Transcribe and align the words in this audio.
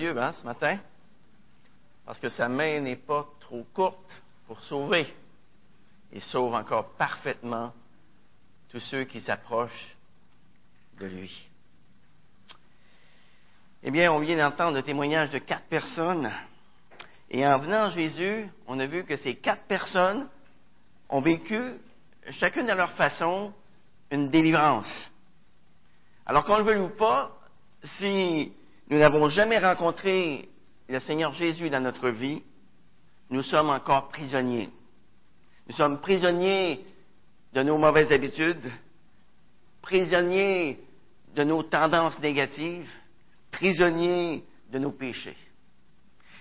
Dieu 0.00 0.18
hein, 0.18 0.32
ce 0.32 0.46
matin, 0.46 0.78
parce 2.06 2.18
que 2.18 2.30
sa 2.30 2.48
main 2.48 2.80
n'est 2.80 2.96
pas 2.96 3.26
trop 3.38 3.64
courte 3.74 4.22
pour 4.46 4.58
sauver. 4.62 5.06
Il 6.10 6.22
sauve 6.22 6.54
encore 6.54 6.92
parfaitement 6.92 7.74
tous 8.70 8.80
ceux 8.80 9.04
qui 9.04 9.20
s'approchent 9.20 9.94
de 10.98 11.04
lui. 11.04 11.50
Eh 13.82 13.90
bien, 13.90 14.10
on 14.10 14.20
vient 14.20 14.38
d'entendre 14.38 14.76
le 14.78 14.82
témoignage 14.82 15.28
de 15.28 15.38
quatre 15.38 15.66
personnes. 15.66 16.32
Et 17.28 17.46
en 17.46 17.58
venant 17.58 17.84
à 17.84 17.88
Jésus, 17.90 18.48
on 18.66 18.80
a 18.80 18.86
vu 18.86 19.04
que 19.04 19.16
ces 19.16 19.34
quatre 19.36 19.64
personnes 19.64 20.30
ont 21.10 21.20
vécu, 21.20 21.74
chacune 22.30 22.66
de 22.66 22.72
leur 22.72 22.92
façon, 22.92 23.52
une 24.10 24.30
délivrance. 24.30 25.10
Alors 26.24 26.46
qu'on 26.46 26.56
le 26.56 26.64
veuille 26.64 26.80
ou 26.80 26.96
pas, 26.96 27.36
si 27.98 28.54
nous 28.90 28.98
n'avons 28.98 29.28
jamais 29.28 29.58
rencontré 29.58 30.48
le 30.88 30.98
Seigneur 30.98 31.32
Jésus 31.32 31.70
dans 31.70 31.80
notre 31.80 32.10
vie, 32.10 32.42
nous 33.30 33.42
sommes 33.42 33.70
encore 33.70 34.08
prisonniers. 34.08 34.68
Nous 35.68 35.76
sommes 35.76 36.00
prisonniers 36.00 36.84
de 37.52 37.62
nos 37.62 37.78
mauvaises 37.78 38.10
habitudes, 38.10 38.68
prisonniers 39.80 40.80
de 41.36 41.44
nos 41.44 41.62
tendances 41.62 42.18
négatives, 42.18 42.90
prisonniers 43.52 44.42
de 44.72 44.78
nos 44.80 44.90
péchés. 44.90 45.36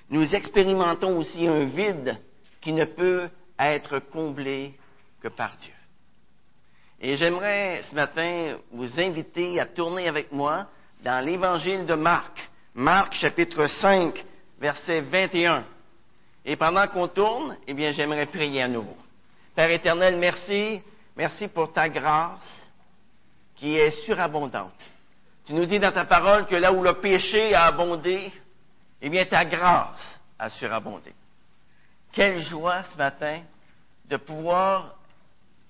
Nous 0.09 0.33
expérimentons 0.33 1.19
aussi 1.19 1.47
un 1.47 1.65
vide 1.65 2.17
qui 2.61 2.73
ne 2.73 2.85
peut 2.85 3.29
être 3.59 3.99
comblé 3.99 4.73
que 5.21 5.27
par 5.27 5.55
Dieu. 5.57 5.73
Et 6.99 7.15
j'aimerais 7.15 7.83
ce 7.91 7.93
matin 7.93 8.57
vous 8.71 8.99
inviter 8.99 9.59
à 9.59 9.67
tourner 9.67 10.07
avec 10.07 10.31
moi 10.31 10.67
dans 10.99 11.25
l'évangile 11.25 11.85
de 11.85 11.95
Marc, 11.95 12.49
Marc 12.75 13.13
chapitre 13.13 13.67
5, 13.67 14.25
verset 14.59 15.01
21. 15.01 15.63
Et 16.45 16.55
pendant 16.55 16.87
qu'on 16.87 17.07
tourne, 17.07 17.57
eh 17.67 17.73
bien, 17.73 17.91
j'aimerais 17.91 18.25
prier 18.25 18.63
à 18.63 18.67
nouveau. 18.67 18.97
Père 19.55 19.69
éternel, 19.71 20.17
merci, 20.17 20.81
merci 21.15 21.47
pour 21.47 21.71
ta 21.73 21.89
grâce 21.89 22.39
qui 23.55 23.75
est 23.75 23.91
surabondante. 24.05 24.71
Tu 25.45 25.53
nous 25.53 25.65
dis 25.65 25.79
dans 25.79 25.91
ta 25.91 26.05
parole 26.05 26.45
que 26.45 26.55
là 26.55 26.71
où 26.71 26.83
le 26.83 26.93
péché 26.95 27.53
a 27.53 27.65
abondé, 27.65 28.31
eh 29.01 29.09
bien, 29.09 29.25
ta 29.25 29.43
grâce 29.45 30.19
a 30.37 30.49
surabondé. 30.49 31.13
Quelle 32.11 32.41
joie 32.41 32.83
ce 32.83 32.97
matin 32.97 33.41
de 34.05 34.17
pouvoir 34.17 34.95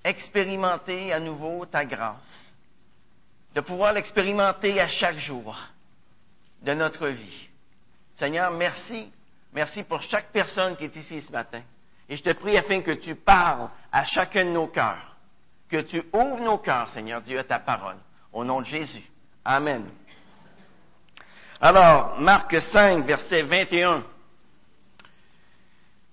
expérimenter 0.04 1.12
à 1.12 1.20
nouveau 1.20 1.66
ta 1.66 1.84
grâce, 1.84 2.16
de 3.54 3.62
pouvoir 3.62 3.94
l'expérimenter 3.94 4.80
à 4.80 4.88
chaque 4.88 5.18
jour 5.18 5.56
de 6.62 6.74
notre 6.74 7.08
vie. 7.08 7.50
Seigneur, 8.18 8.52
merci. 8.52 9.12
Merci 9.54 9.84
pour 9.84 10.02
chaque 10.02 10.32
personne 10.32 10.76
qui 10.76 10.86
est 10.86 10.96
ici 10.96 11.22
ce 11.22 11.32
matin. 11.32 11.62
Et 12.08 12.18
je 12.18 12.24
te 12.24 12.34
prie 12.34 12.58
afin 12.58 12.82
que 12.82 12.92
tu 12.92 13.16
parles 13.16 13.70
à 13.92 14.04
chacun 14.06 14.46
de 14.46 14.52
nos 14.52 14.68
cœurs, 14.68 15.16
que 15.70 15.82
tu 15.82 16.04
ouvres 16.14 16.42
nos 16.42 16.58
cœurs, 16.58 16.90
Seigneur 16.90 17.22
Dieu, 17.22 17.40
à 17.40 17.44
ta 17.44 17.60
parole. 17.60 17.98
Au 18.32 18.44
nom 18.44 18.62
de 18.62 18.66
Jésus. 18.66 19.04
Amen. 19.44 19.90
Alors, 21.62 22.20
Marc 22.20 22.56
5, 22.62 23.06
verset 23.06 23.44
21. 23.44 24.04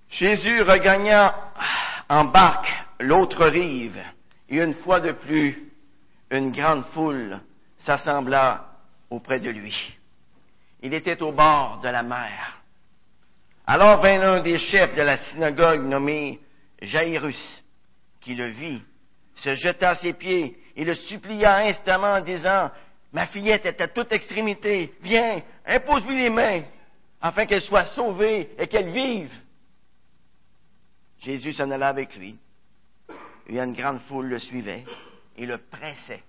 Jésus 0.09 0.61
regagna 0.61 1.35
en 2.09 2.25
barque 2.25 2.73
l'autre 2.99 3.45
rive, 3.45 4.01
et 4.49 4.57
une 4.57 4.73
fois 4.75 4.99
de 4.99 5.11
plus, 5.11 5.66
une 6.31 6.51
grande 6.51 6.85
foule 6.93 7.39
s'assembla 7.79 8.65
auprès 9.09 9.39
de 9.39 9.49
lui. 9.49 9.97
Il 10.81 10.93
était 10.93 11.21
au 11.21 11.31
bord 11.31 11.79
de 11.81 11.89
la 11.89 12.03
mer. 12.03 12.61
Alors 13.65 14.01
vint 14.01 14.21
un 14.21 14.41
des 14.41 14.57
chefs 14.57 14.95
de 14.95 15.01
la 15.01 15.17
synagogue 15.29 15.83
nommé 15.83 16.39
Jairus, 16.81 17.63
qui 18.21 18.35
le 18.35 18.47
vit, 18.47 18.81
se 19.35 19.55
jeta 19.55 19.91
à 19.91 19.95
ses 19.95 20.13
pieds 20.13 20.57
et 20.75 20.85
le 20.85 20.95
supplia 20.95 21.57
instamment 21.67 22.13
en 22.13 22.21
disant, 22.21 22.71
Ma 23.13 23.27
fillette 23.27 23.65
est 23.65 23.81
à 23.81 23.87
toute 23.87 24.11
extrémité, 24.11 24.93
viens, 25.01 25.41
impose-lui 25.65 26.15
les 26.15 26.29
mains, 26.29 26.63
afin 27.21 27.45
qu'elle 27.45 27.61
soit 27.61 27.85
sauvée 27.85 28.51
et 28.57 28.67
qu'elle 28.67 28.91
vive. 28.91 29.33
Jésus 31.19 31.53
s'en 31.53 31.71
alla 31.71 31.87
avec 31.87 32.15
lui. 32.15 32.37
Et 33.47 33.59
une 33.59 33.73
grande 33.73 34.01
foule 34.01 34.27
le 34.27 34.39
suivait 34.39 34.83
et 35.37 35.45
le 35.45 35.57
pressait. 35.57 36.23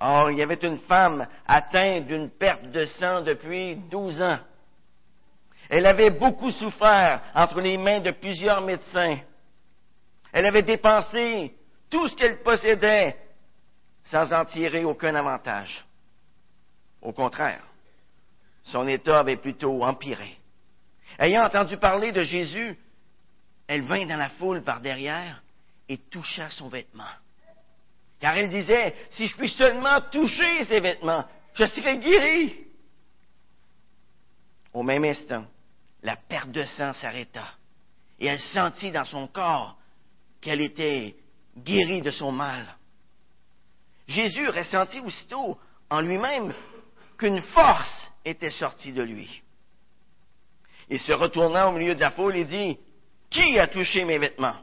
Or, 0.00 0.30
il 0.30 0.38
y 0.38 0.42
avait 0.42 0.54
une 0.62 0.78
femme 0.80 1.26
atteinte 1.46 2.06
d'une 2.06 2.30
perte 2.30 2.70
de 2.70 2.84
sang 2.84 3.22
depuis 3.22 3.76
douze 3.90 4.20
ans. 4.22 4.38
Elle 5.68 5.86
avait 5.86 6.10
beaucoup 6.10 6.50
souffert 6.50 7.22
entre 7.34 7.60
les 7.60 7.76
mains 7.76 8.00
de 8.00 8.12
plusieurs 8.12 8.60
médecins. 8.62 9.18
Elle 10.32 10.46
avait 10.46 10.62
dépensé 10.62 11.54
tout 11.90 12.08
ce 12.08 12.16
qu'elle 12.16 12.42
possédait 12.42 13.16
sans 14.04 14.32
en 14.32 14.44
tirer 14.44 14.84
aucun 14.84 15.14
avantage. 15.14 15.84
Au 17.02 17.12
contraire, 17.12 17.62
son 18.64 18.86
état 18.88 19.20
avait 19.20 19.36
plutôt 19.36 19.82
empiré. 19.82 20.36
Ayant 21.18 21.44
entendu 21.44 21.76
parler 21.76 22.12
de 22.12 22.22
Jésus, 22.22 22.78
elle 23.66 23.82
vint 23.82 24.06
dans 24.06 24.16
la 24.16 24.30
foule 24.30 24.62
par 24.62 24.80
derrière 24.80 25.42
et 25.88 25.98
toucha 25.98 26.50
son 26.50 26.68
vêtement. 26.68 27.04
Car 28.20 28.36
elle 28.36 28.48
disait, 28.48 28.94
si 29.10 29.26
je 29.26 29.36
puis 29.36 29.48
seulement 29.48 30.00
toucher 30.10 30.64
ses 30.64 30.80
vêtements, 30.80 31.24
je 31.54 31.64
serai 31.66 31.98
guéri. 31.98 32.66
Au 34.72 34.82
même 34.82 35.04
instant, 35.04 35.46
la 36.02 36.16
perte 36.16 36.50
de 36.50 36.64
sang 36.64 36.92
s'arrêta 36.94 37.48
et 38.18 38.26
elle 38.26 38.40
sentit 38.40 38.90
dans 38.90 39.04
son 39.04 39.28
corps 39.28 39.76
qu'elle 40.40 40.60
était 40.60 41.16
guérie 41.56 42.02
de 42.02 42.10
son 42.10 42.32
mal. 42.32 42.76
Jésus 44.06 44.48
ressentit 44.48 45.00
aussitôt 45.00 45.58
en 45.90 46.00
lui-même 46.00 46.54
qu'une 47.16 47.42
force 47.42 48.10
était 48.24 48.50
sortie 48.50 48.92
de 48.92 49.02
lui. 49.02 49.42
Il 50.90 50.98
se 51.00 51.12
retourna 51.12 51.68
au 51.68 51.72
milieu 51.72 51.94
de 51.94 52.00
la 52.00 52.12
foule 52.12 52.36
et 52.36 52.44
dit, 52.44 52.78
Qui 53.30 53.58
a 53.58 53.66
touché 53.66 54.04
mes 54.04 54.18
vêtements? 54.18 54.56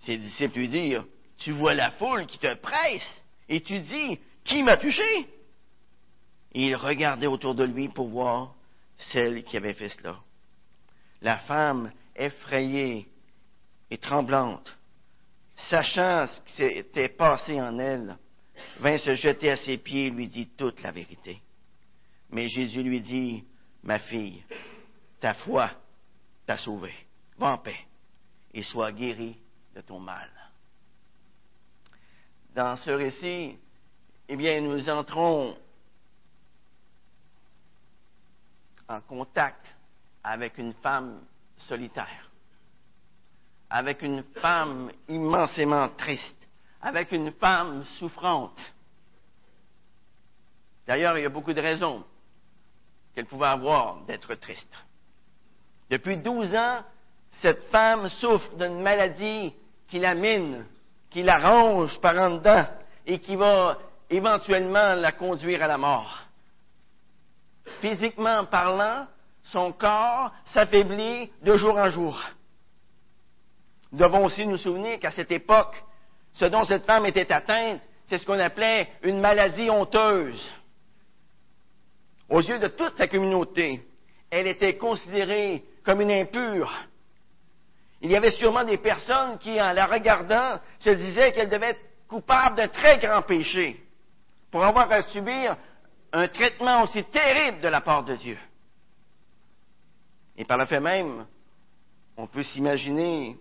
Ses 0.00 0.18
disciples 0.18 0.58
lui 0.58 0.68
dirent, 0.68 1.04
Tu 1.38 1.52
vois 1.52 1.74
la 1.74 1.92
foule 1.92 2.26
qui 2.26 2.38
te 2.38 2.54
presse 2.54 3.22
et 3.48 3.60
tu 3.60 3.78
dis, 3.80 4.18
Qui 4.44 4.62
m'a 4.62 4.76
touché? 4.76 5.26
Et 6.52 6.68
il 6.68 6.76
regardait 6.76 7.26
autour 7.26 7.54
de 7.54 7.64
lui 7.64 7.88
pour 7.88 8.08
voir 8.08 8.54
celle 9.12 9.44
qui 9.44 9.56
avait 9.56 9.74
fait 9.74 9.90
cela. 9.90 10.16
La 11.20 11.38
femme, 11.38 11.92
effrayée 12.16 13.06
et 13.90 13.98
tremblante, 13.98 14.74
sachant 15.68 16.26
ce 16.26 16.40
qui 16.42 16.52
s'était 16.52 17.08
passé 17.08 17.60
en 17.60 17.78
elle, 17.78 18.16
vint 18.80 18.98
se 18.98 19.14
jeter 19.14 19.50
à 19.50 19.56
ses 19.56 19.78
pieds 19.78 20.06
et 20.06 20.10
lui 20.10 20.28
dit 20.28 20.48
toute 20.56 20.82
la 20.82 20.90
vérité. 20.90 21.40
Mais 22.30 22.48
Jésus 22.48 22.82
lui 22.82 23.00
dit, 23.00 23.44
Ma 23.82 23.98
fille, 24.00 24.42
ta 25.20 25.34
foi 25.34 25.70
t'a 26.46 26.58
sauvée. 26.58 26.94
Va 27.36 27.52
en 27.52 27.58
paix 27.58 27.78
et 28.52 28.62
sois 28.62 28.92
guérie 28.92 29.36
de 29.74 29.80
ton 29.80 30.00
mal. 30.00 30.30
Dans 32.54 32.76
ce 32.76 32.90
récit, 32.90 33.58
eh 34.28 34.36
bien, 34.36 34.60
nous 34.60 34.88
entrons 34.88 35.56
en 38.88 39.00
contact 39.02 39.74
avec 40.22 40.58
une 40.58 40.72
femme 40.74 41.20
solitaire 41.56 42.28
avec 43.70 44.02
une 44.02 44.22
femme 44.40 44.90
immensément 45.08 45.88
triste, 45.90 46.48
avec 46.80 47.12
une 47.12 47.32
femme 47.32 47.84
souffrante. 47.98 48.58
D'ailleurs, 50.86 51.18
il 51.18 51.22
y 51.22 51.26
a 51.26 51.30
beaucoup 51.30 51.52
de 51.52 51.60
raisons 51.60 52.02
qu'elle 53.14 53.26
pouvait 53.26 53.48
avoir 53.48 54.00
d'être 54.06 54.34
triste. 54.36 54.72
Depuis 55.90 56.16
douze 56.16 56.54
ans, 56.54 56.82
cette 57.42 57.64
femme 57.64 58.08
souffre 58.08 58.56
d'une 58.56 58.80
maladie 58.80 59.52
qui 59.86 59.98
la 59.98 60.14
mine, 60.14 60.64
qui 61.10 61.22
la 61.22 61.38
ronge 61.38 62.00
par 62.00 62.16
en 62.18 62.36
dedans 62.36 62.66
et 63.06 63.18
qui 63.18 63.36
va 63.36 63.78
éventuellement 64.10 64.94
la 64.94 65.12
conduire 65.12 65.62
à 65.62 65.66
la 65.66 65.78
mort. 65.78 66.24
Physiquement 67.80 68.44
parlant, 68.46 69.06
son 69.44 69.72
corps 69.72 70.32
s'affaiblit 70.46 71.30
de 71.42 71.56
jour 71.56 71.76
en 71.76 71.88
jour. 71.88 72.20
Nous 73.92 73.98
devons 73.98 74.26
aussi 74.26 74.46
nous 74.46 74.56
souvenir 74.56 74.98
qu'à 74.98 75.10
cette 75.10 75.32
époque, 75.32 75.82
ce 76.34 76.44
dont 76.44 76.62
cette 76.64 76.84
femme 76.84 77.06
était 77.06 77.32
atteinte, 77.32 77.80
c'est 78.06 78.18
ce 78.18 78.26
qu'on 78.26 78.38
appelait 78.38 78.88
une 79.02 79.20
maladie 79.20 79.70
honteuse. 79.70 80.52
Aux 82.28 82.40
yeux 82.40 82.58
de 82.58 82.68
toute 82.68 82.96
sa 82.96 83.08
communauté, 83.08 83.82
elle 84.30 84.46
était 84.46 84.76
considérée 84.76 85.64
comme 85.84 86.02
une 86.02 86.10
impure. 86.10 86.70
Il 88.00 88.10
y 88.10 88.16
avait 88.16 88.30
sûrement 88.30 88.64
des 88.64 88.78
personnes 88.78 89.38
qui, 89.38 89.60
en 89.60 89.72
la 89.72 89.86
regardant, 89.86 90.60
se 90.78 90.90
disaient 90.90 91.32
qu'elle 91.32 91.50
devait 91.50 91.70
être 91.70 92.06
coupable 92.06 92.56
d'un 92.56 92.68
très 92.68 92.98
grand 92.98 93.22
péché 93.22 93.82
pour 94.50 94.64
avoir 94.64 94.90
à 94.90 95.02
subir 95.02 95.56
un 96.12 96.28
traitement 96.28 96.82
aussi 96.82 97.04
terrible 97.04 97.60
de 97.60 97.68
la 97.68 97.80
part 97.80 98.04
de 98.04 98.14
Dieu. 98.16 98.38
Et 100.36 100.44
par 100.44 100.56
le 100.58 100.66
fait 100.66 100.80
même, 100.80 101.26
on 102.16 102.26
peut 102.26 102.44
s'imaginer 102.44 103.36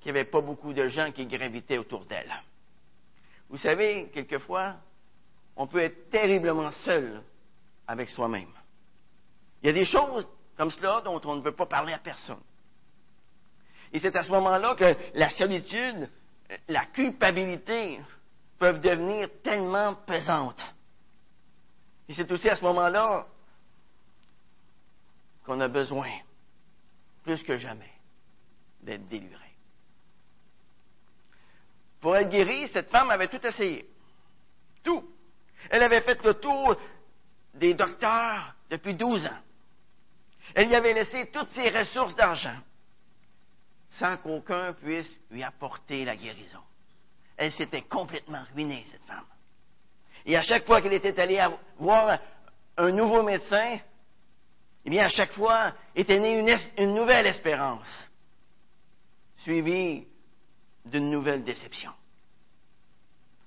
qu'il 0.00 0.12
n'y 0.12 0.18
avait 0.18 0.30
pas 0.30 0.40
beaucoup 0.40 0.72
de 0.72 0.88
gens 0.88 1.12
qui 1.12 1.24
gravitaient 1.26 1.78
autour 1.78 2.04
d'elle. 2.04 2.32
Vous 3.48 3.56
savez, 3.56 4.10
quelquefois, 4.12 4.76
on 5.56 5.66
peut 5.66 5.80
être 5.80 6.10
terriblement 6.10 6.72
seul 6.84 7.22
avec 7.86 8.08
soi-même. 8.08 8.52
Il 9.62 9.66
y 9.66 9.70
a 9.70 9.72
des 9.72 9.84
choses 9.84 10.26
comme 10.56 10.70
cela 10.70 11.00
dont 11.02 11.20
on 11.24 11.36
ne 11.36 11.42
veut 11.42 11.54
pas 11.54 11.66
parler 11.66 11.92
à 11.92 11.98
personne. 11.98 12.42
Et 13.92 13.98
c'est 13.98 14.16
à 14.16 14.22
ce 14.22 14.30
moment-là 14.30 14.74
que 14.74 14.96
la 15.14 15.28
solitude, 15.30 16.08
la 16.68 16.86
culpabilité 16.86 18.00
peuvent 18.58 18.80
devenir 18.80 19.28
tellement 19.42 19.94
pesantes. 20.06 20.62
Et 22.08 22.14
c'est 22.14 22.30
aussi 22.30 22.48
à 22.48 22.56
ce 22.56 22.64
moment-là 22.64 23.26
qu'on 25.44 25.60
a 25.60 25.68
besoin, 25.68 26.10
plus 27.22 27.42
que 27.42 27.56
jamais, 27.56 27.92
d'être 28.80 29.06
délivré. 29.08 29.38
Pour 32.00 32.16
être 32.16 32.30
guérie, 32.30 32.68
cette 32.68 32.90
femme 32.90 33.10
avait 33.10 33.28
tout 33.28 33.46
essayé. 33.46 33.88
Tout. 34.82 35.04
Elle 35.70 35.82
avait 35.82 36.00
fait 36.00 36.22
le 36.24 36.34
tour 36.34 36.76
des 37.54 37.74
docteurs 37.74 38.54
depuis 38.70 38.94
12 38.94 39.26
ans. 39.26 39.40
Elle 40.54 40.68
y 40.68 40.74
avait 40.74 40.94
laissé 40.94 41.30
toutes 41.32 41.50
ses 41.50 41.68
ressources 41.70 42.16
d'argent 42.16 42.58
sans 43.98 44.16
qu'aucun 44.18 44.72
puisse 44.74 45.10
lui 45.30 45.42
apporter 45.42 46.04
la 46.04 46.16
guérison. 46.16 46.60
Elle 47.36 47.52
s'était 47.52 47.82
complètement 47.82 48.44
ruinée, 48.54 48.84
cette 48.90 49.04
femme. 49.04 49.24
Et 50.24 50.36
à 50.36 50.42
chaque 50.42 50.66
fois 50.66 50.80
qu'elle 50.80 50.92
était 50.92 51.18
allée 51.18 51.44
voir 51.78 52.18
un 52.76 52.90
nouveau 52.90 53.22
médecin, 53.22 53.78
eh 54.84 54.90
bien, 54.90 55.04
à 55.04 55.08
chaque 55.08 55.32
fois 55.32 55.72
était 55.94 56.18
née 56.18 56.38
une, 56.78 56.94
nouvelle 56.94 57.26
espérance, 57.26 58.08
suivie 59.38 60.06
d'une 60.84 61.10
nouvelle 61.10 61.44
déception. 61.44 61.92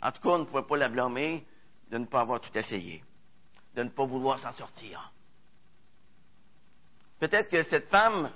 En 0.01 0.11
tout 0.11 0.21
cas, 0.21 0.29
on 0.29 0.39
ne 0.39 0.45
pouvait 0.45 0.63
pas 0.63 0.77
la 0.77 0.89
blâmer 0.89 1.45
de 1.89 1.97
ne 1.97 2.05
pas 2.05 2.21
avoir 2.21 2.39
tout 2.41 2.55
essayé, 2.57 3.03
de 3.75 3.83
ne 3.83 3.89
pas 3.89 4.05
vouloir 4.05 4.39
s'en 4.39 4.53
sortir. 4.53 5.11
Peut-être 7.19 7.49
que 7.49 7.63
cette 7.63 7.89
femme 7.89 8.29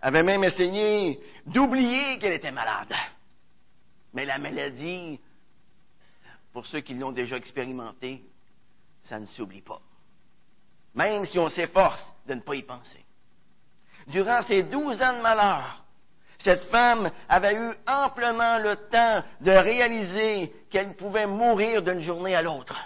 avait 0.00 0.22
même 0.22 0.44
essayé 0.44 1.20
d'oublier 1.46 2.18
qu'elle 2.18 2.34
était 2.34 2.52
malade. 2.52 2.94
Mais 4.12 4.24
la 4.24 4.38
maladie, 4.38 5.20
pour 6.52 6.66
ceux 6.66 6.80
qui 6.80 6.94
l'ont 6.94 7.12
déjà 7.12 7.36
expérimenté, 7.36 8.22
ça 9.08 9.18
ne 9.18 9.26
s'oublie 9.26 9.62
pas. 9.62 9.80
Même 10.94 11.24
si 11.24 11.38
on 11.38 11.48
s'efforce 11.48 12.02
de 12.26 12.34
ne 12.34 12.40
pas 12.40 12.54
y 12.54 12.62
penser. 12.62 13.04
Durant 14.06 14.42
ces 14.42 14.62
douze 14.62 15.00
ans 15.02 15.16
de 15.16 15.22
malheur, 15.22 15.84
cette 16.38 16.64
femme 16.64 17.10
avait 17.28 17.54
eu 17.54 17.74
amplement 17.86 18.58
le 18.58 18.76
temps 18.88 19.22
de 19.40 19.50
réaliser 19.50 20.52
qu'elle 20.70 20.94
pouvait 20.94 21.26
mourir 21.26 21.82
d'une 21.82 22.00
journée 22.00 22.34
à 22.34 22.42
l'autre. 22.42 22.76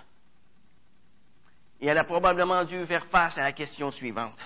Et 1.81 1.87
elle 1.87 1.99
a 1.99 2.05
probablement 2.05 2.65
dû 2.65 2.87
faire 2.87 3.07
face 3.07 3.37
à 3.37 3.43
la 3.43 3.53
question 3.53 3.91
suivante. 3.91 4.39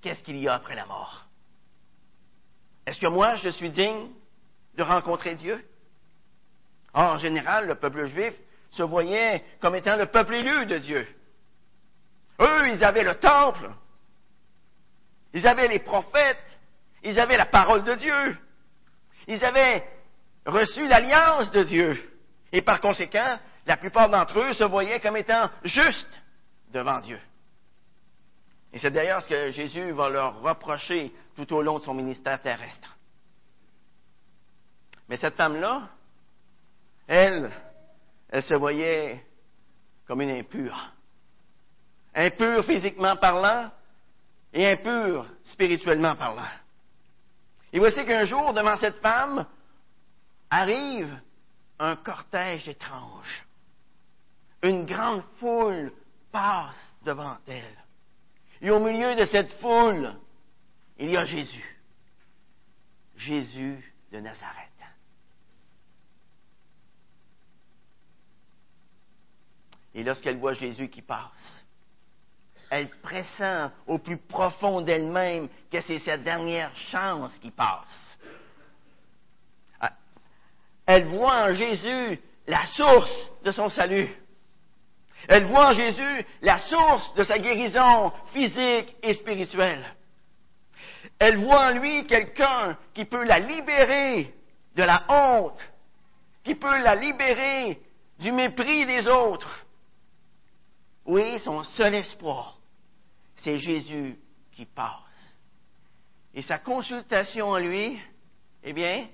Qu'est-ce 0.00 0.24
qu'il 0.24 0.38
y 0.38 0.48
a 0.48 0.54
après 0.54 0.74
la 0.74 0.86
mort? 0.86 1.29
Est-ce 2.86 3.00
que 3.00 3.06
moi, 3.06 3.36
je 3.36 3.50
suis 3.50 3.70
digne 3.70 4.08
de 4.76 4.82
rencontrer 4.82 5.34
Dieu? 5.34 5.64
en 6.92 7.18
général, 7.18 7.68
le 7.68 7.76
peuple 7.76 8.06
juif 8.06 8.34
se 8.72 8.82
voyait 8.82 9.44
comme 9.60 9.76
étant 9.76 9.96
le 9.96 10.06
peuple 10.06 10.34
élu 10.34 10.66
de 10.66 10.78
Dieu. 10.78 11.06
Eux, 12.40 12.68
ils 12.68 12.82
avaient 12.82 13.04
le 13.04 13.14
temple, 13.16 13.70
ils 15.32 15.46
avaient 15.46 15.68
les 15.68 15.78
prophètes, 15.78 16.58
ils 17.02 17.18
avaient 17.18 17.36
la 17.36 17.46
parole 17.46 17.84
de 17.84 17.94
Dieu. 17.94 18.38
Ils 19.28 19.44
avaient 19.44 19.86
reçu 20.46 20.86
l'alliance 20.88 21.50
de 21.50 21.62
Dieu. 21.62 22.10
Et 22.52 22.62
par 22.62 22.80
conséquent, 22.80 23.38
la 23.66 23.76
plupart 23.76 24.08
d'entre 24.08 24.38
eux 24.40 24.52
se 24.54 24.64
voyaient 24.64 25.00
comme 25.00 25.16
étant 25.16 25.48
justes 25.62 26.20
devant 26.72 27.00
Dieu. 27.00 27.20
Et 28.72 28.78
c'est 28.78 28.90
d'ailleurs 28.90 29.22
ce 29.22 29.28
que 29.28 29.50
Jésus 29.50 29.90
va 29.92 30.08
leur 30.08 30.40
reprocher 30.40 31.12
tout 31.34 31.52
au 31.54 31.62
long 31.62 31.78
de 31.78 31.84
son 31.84 31.94
ministère 31.94 32.40
terrestre. 32.40 32.96
Mais 35.08 35.16
cette 35.16 35.34
femme-là, 35.34 35.88
elle, 37.08 37.50
elle 38.28 38.44
se 38.44 38.54
voyait 38.54 39.24
comme 40.06 40.20
une 40.20 40.30
impure. 40.30 40.92
Impure 42.14 42.64
physiquement 42.64 43.16
parlant 43.16 43.70
et 44.52 44.66
impure 44.66 45.26
spirituellement 45.46 46.14
parlant. 46.14 46.48
Et 47.72 47.78
voici 47.78 48.04
qu'un 48.04 48.24
jour, 48.24 48.52
devant 48.52 48.76
cette 48.78 49.00
femme, 49.00 49.46
arrive 50.48 51.20
un 51.78 51.96
cortège 51.96 52.68
étrange. 52.68 53.44
Une 54.62 54.84
grande 54.84 55.22
foule 55.38 55.92
passe 56.30 56.74
devant 57.04 57.38
elle. 57.46 57.79
Et 58.60 58.70
au 58.70 58.78
milieu 58.78 59.14
de 59.14 59.24
cette 59.24 59.52
foule, 59.54 60.14
il 60.98 61.10
y 61.10 61.16
a 61.16 61.22
Jésus. 61.22 61.78
Jésus 63.16 63.94
de 64.12 64.20
Nazareth. 64.20 64.68
Et 69.94 70.04
lorsqu'elle 70.04 70.38
voit 70.38 70.52
Jésus 70.52 70.88
qui 70.88 71.02
passe, 71.02 71.64
elle 72.70 72.88
pressent 73.00 73.72
au 73.86 73.98
plus 73.98 74.16
profond 74.16 74.80
d'elle-même 74.80 75.48
que 75.70 75.80
c'est 75.80 75.98
sa 75.98 76.16
dernière 76.16 76.74
chance 76.76 77.36
qui 77.38 77.50
passe. 77.50 78.18
Ah, 79.80 79.92
elle 80.86 81.06
voit 81.06 81.48
en 81.48 81.52
Jésus 81.52 82.20
la 82.46 82.66
source 82.66 83.30
de 83.42 83.50
son 83.50 83.68
salut. 83.68 84.08
Elle 85.28 85.44
voit 85.44 85.68
en 85.68 85.72
Jésus 85.72 86.26
la 86.42 86.58
source 86.60 87.14
de 87.14 87.22
sa 87.22 87.38
guérison 87.38 88.12
physique 88.32 88.96
et 89.02 89.14
spirituelle. 89.14 89.84
Elle 91.18 91.38
voit 91.38 91.66
en 91.66 91.78
lui 91.78 92.06
quelqu'un 92.06 92.76
qui 92.94 93.04
peut 93.04 93.24
la 93.24 93.38
libérer 93.38 94.34
de 94.74 94.82
la 94.82 95.04
honte, 95.08 95.60
qui 96.42 96.54
peut 96.54 96.80
la 96.82 96.94
libérer 96.94 97.80
du 98.18 98.32
mépris 98.32 98.86
des 98.86 99.06
autres. 99.06 99.64
Oui, 101.04 101.38
son 101.40 101.62
seul 101.64 101.94
espoir, 101.94 102.58
c'est 103.36 103.58
Jésus 103.58 104.18
qui 104.52 104.66
passe. 104.66 104.94
Et 106.34 106.42
sa 106.42 106.58
consultation 106.58 107.48
en 107.48 107.58
lui, 107.58 108.00
eh 108.62 108.72
bien, 108.72 109.08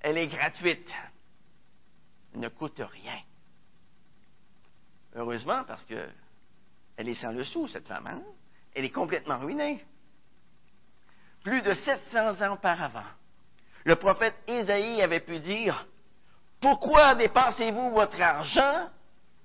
elle 0.00 0.18
est 0.18 0.26
gratuite. 0.26 0.90
Elle 2.34 2.40
ne 2.40 2.48
coûte 2.48 2.80
rien. 2.80 3.18
Heureusement, 5.14 5.64
parce 5.64 5.84
que 5.84 6.08
elle 6.96 7.08
est 7.08 7.14
sans 7.14 7.32
le 7.32 7.44
sou, 7.44 7.66
cette 7.68 7.88
femme. 7.88 8.06
Hein? 8.06 8.22
Elle 8.74 8.84
est 8.84 8.90
complètement 8.90 9.38
ruinée. 9.38 9.84
Plus 11.42 11.62
de 11.62 11.72
700 11.72 12.42
ans 12.42 12.52
auparavant, 12.54 13.08
le 13.84 13.96
prophète 13.96 14.34
Isaïe 14.46 15.00
avait 15.00 15.20
pu 15.20 15.38
dire 15.40 15.86
Pourquoi 16.60 17.14
dépensez-vous 17.14 17.90
votre 17.90 18.20
argent 18.20 18.90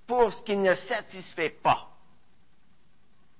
pour 0.05 0.33
ce 0.33 0.43
qui 0.43 0.57
ne 0.57 0.73
satisfait 0.73 1.51
pas? 1.63 1.87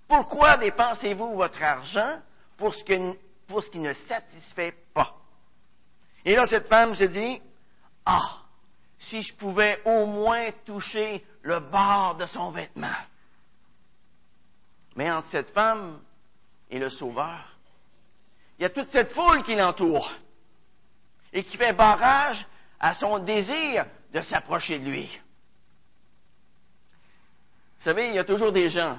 Pourquoi 0.07 0.57
dépensez-vous 0.57 1.35
votre 1.35 1.61
argent 1.61 2.21
pour 2.57 2.73
ce, 2.73 2.83
qui 2.83 3.79
ne 3.79 3.93
satisfait 4.07 4.75
pas? 4.93 5.13
Et 6.23 6.35
là, 6.35 6.47
cette 6.47 6.67
femme 6.67 6.95
se 6.95 7.03
dit, 7.03 7.41
ah, 8.05 8.44
si 9.09 9.21
je 9.21 9.33
pouvais 9.35 9.81
au 9.85 10.05
moins 10.05 10.51
toucher 10.65 11.23
le 11.41 11.59
bord 11.59 12.17
de 12.17 12.25
son 12.25 12.51
vêtement. 12.51 12.95
Mais 14.95 15.11
entre 15.11 15.29
cette 15.29 15.51
femme 15.51 15.99
et 16.69 16.79
le 16.79 16.89
Sauveur, 16.89 17.55
il 18.57 18.63
y 18.63 18.65
a 18.65 18.69
toute 18.69 18.89
cette 18.91 19.11
foule 19.11 19.43
qui 19.43 19.55
l'entoure 19.55 20.11
et 21.33 21.43
qui 21.43 21.57
fait 21.57 21.73
barrage 21.73 22.45
à 22.79 22.93
son 22.93 23.19
désir 23.19 23.85
de 24.13 24.21
s'approcher 24.21 24.79
de 24.79 24.89
lui. 24.89 25.19
Vous 27.77 27.83
savez, 27.83 28.07
il 28.07 28.15
y 28.15 28.19
a 28.19 28.23
toujours 28.23 28.51
des 28.51 28.69
gens 28.69 28.97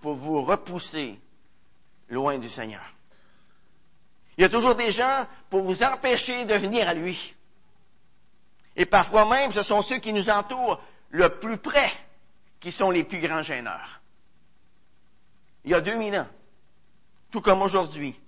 pour 0.00 0.14
vous 0.14 0.42
repousser 0.42 1.18
loin 2.08 2.38
du 2.38 2.48
Seigneur. 2.50 2.84
Il 4.36 4.42
y 4.42 4.44
a 4.44 4.48
toujours 4.48 4.74
des 4.74 4.90
gens 4.92 5.26
pour 5.50 5.62
vous 5.62 5.82
empêcher 5.82 6.44
de 6.44 6.54
venir 6.54 6.88
à 6.88 6.94
lui. 6.94 7.34
Et 8.76 8.86
parfois 8.86 9.28
même, 9.28 9.52
ce 9.52 9.62
sont 9.62 9.82
ceux 9.82 9.98
qui 9.98 10.12
nous 10.12 10.28
entourent 10.28 10.80
le 11.10 11.38
plus 11.38 11.58
près 11.58 11.92
qui 12.60 12.72
sont 12.72 12.90
les 12.90 13.04
plus 13.04 13.20
grands 13.20 13.42
gêneurs. 13.42 14.00
Il 15.64 15.70
y 15.70 15.74
a 15.74 15.80
2000 15.80 16.16
ans, 16.16 16.28
tout 17.30 17.40
comme 17.40 17.62
aujourd'hui, 17.62 18.18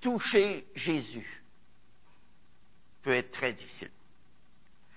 toucher 0.00 0.66
Jésus 0.74 1.42
peut 3.02 3.14
être 3.14 3.32
très 3.32 3.52
difficile. 3.52 3.90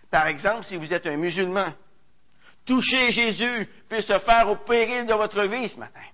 Par 0.09 0.27
exemple, 0.27 0.65
si 0.65 0.77
vous 0.77 0.93
êtes 0.93 1.05
un 1.07 1.17
musulman, 1.17 1.73
toucher 2.65 3.11
Jésus 3.11 3.67
peut 3.89 4.01
se 4.01 4.19
faire 4.19 4.49
au 4.49 4.57
péril 4.57 5.05
de 5.05 5.13
votre 5.13 5.43
vie 5.43 5.69
ce 5.69 5.77
matin. 5.77 6.05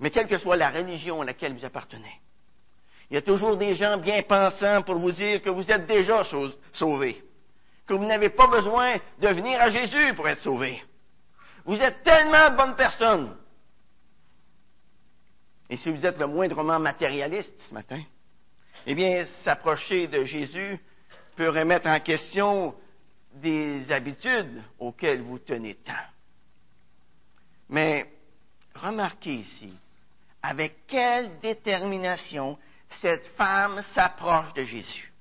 Mais 0.00 0.10
quelle 0.10 0.26
que 0.26 0.38
soit 0.38 0.56
la 0.56 0.70
religion 0.70 1.22
à 1.22 1.24
laquelle 1.24 1.54
vous 1.54 1.64
appartenez, 1.64 2.20
il 3.14 3.18
y 3.18 3.18
a 3.18 3.22
toujours 3.22 3.56
des 3.56 3.76
gens 3.76 3.96
bien 3.96 4.24
pensants 4.24 4.82
pour 4.82 4.96
vous 4.96 5.12
dire 5.12 5.40
que 5.40 5.48
vous 5.48 5.70
êtes 5.70 5.86
déjà 5.86 6.24
sauvés, 6.72 7.22
que 7.86 7.94
vous 7.94 8.04
n'avez 8.04 8.30
pas 8.30 8.48
besoin 8.48 8.96
de 9.20 9.28
venir 9.28 9.60
à 9.60 9.68
Jésus 9.68 10.14
pour 10.14 10.26
être 10.26 10.42
sauvé. 10.42 10.82
Vous 11.64 11.80
êtes 11.80 12.02
tellement 12.02 12.50
bonne 12.56 12.74
personne. 12.74 13.36
Et 15.70 15.76
si 15.76 15.90
vous 15.90 16.04
êtes 16.04 16.18
le 16.18 16.26
moindrement 16.26 16.80
matérialiste 16.80 17.54
ce 17.68 17.74
matin, 17.74 18.02
eh 18.84 18.96
bien, 18.96 19.24
s'approcher 19.44 20.08
de 20.08 20.24
Jésus 20.24 20.76
peut 21.36 21.50
remettre 21.50 21.86
en 21.86 22.00
question 22.00 22.74
des 23.32 23.92
habitudes 23.92 24.60
auxquelles 24.80 25.22
vous 25.22 25.38
tenez 25.38 25.76
tant. 25.76 25.92
Mais 27.68 28.10
remarquez 28.74 29.34
ici 29.34 29.72
avec 30.42 30.88
quelle 30.88 31.38
détermination 31.38 32.58
cette 33.00 33.26
femme 33.36 33.82
s'approche 33.94 34.52
de 34.54 34.64
Jésus. 34.64 35.12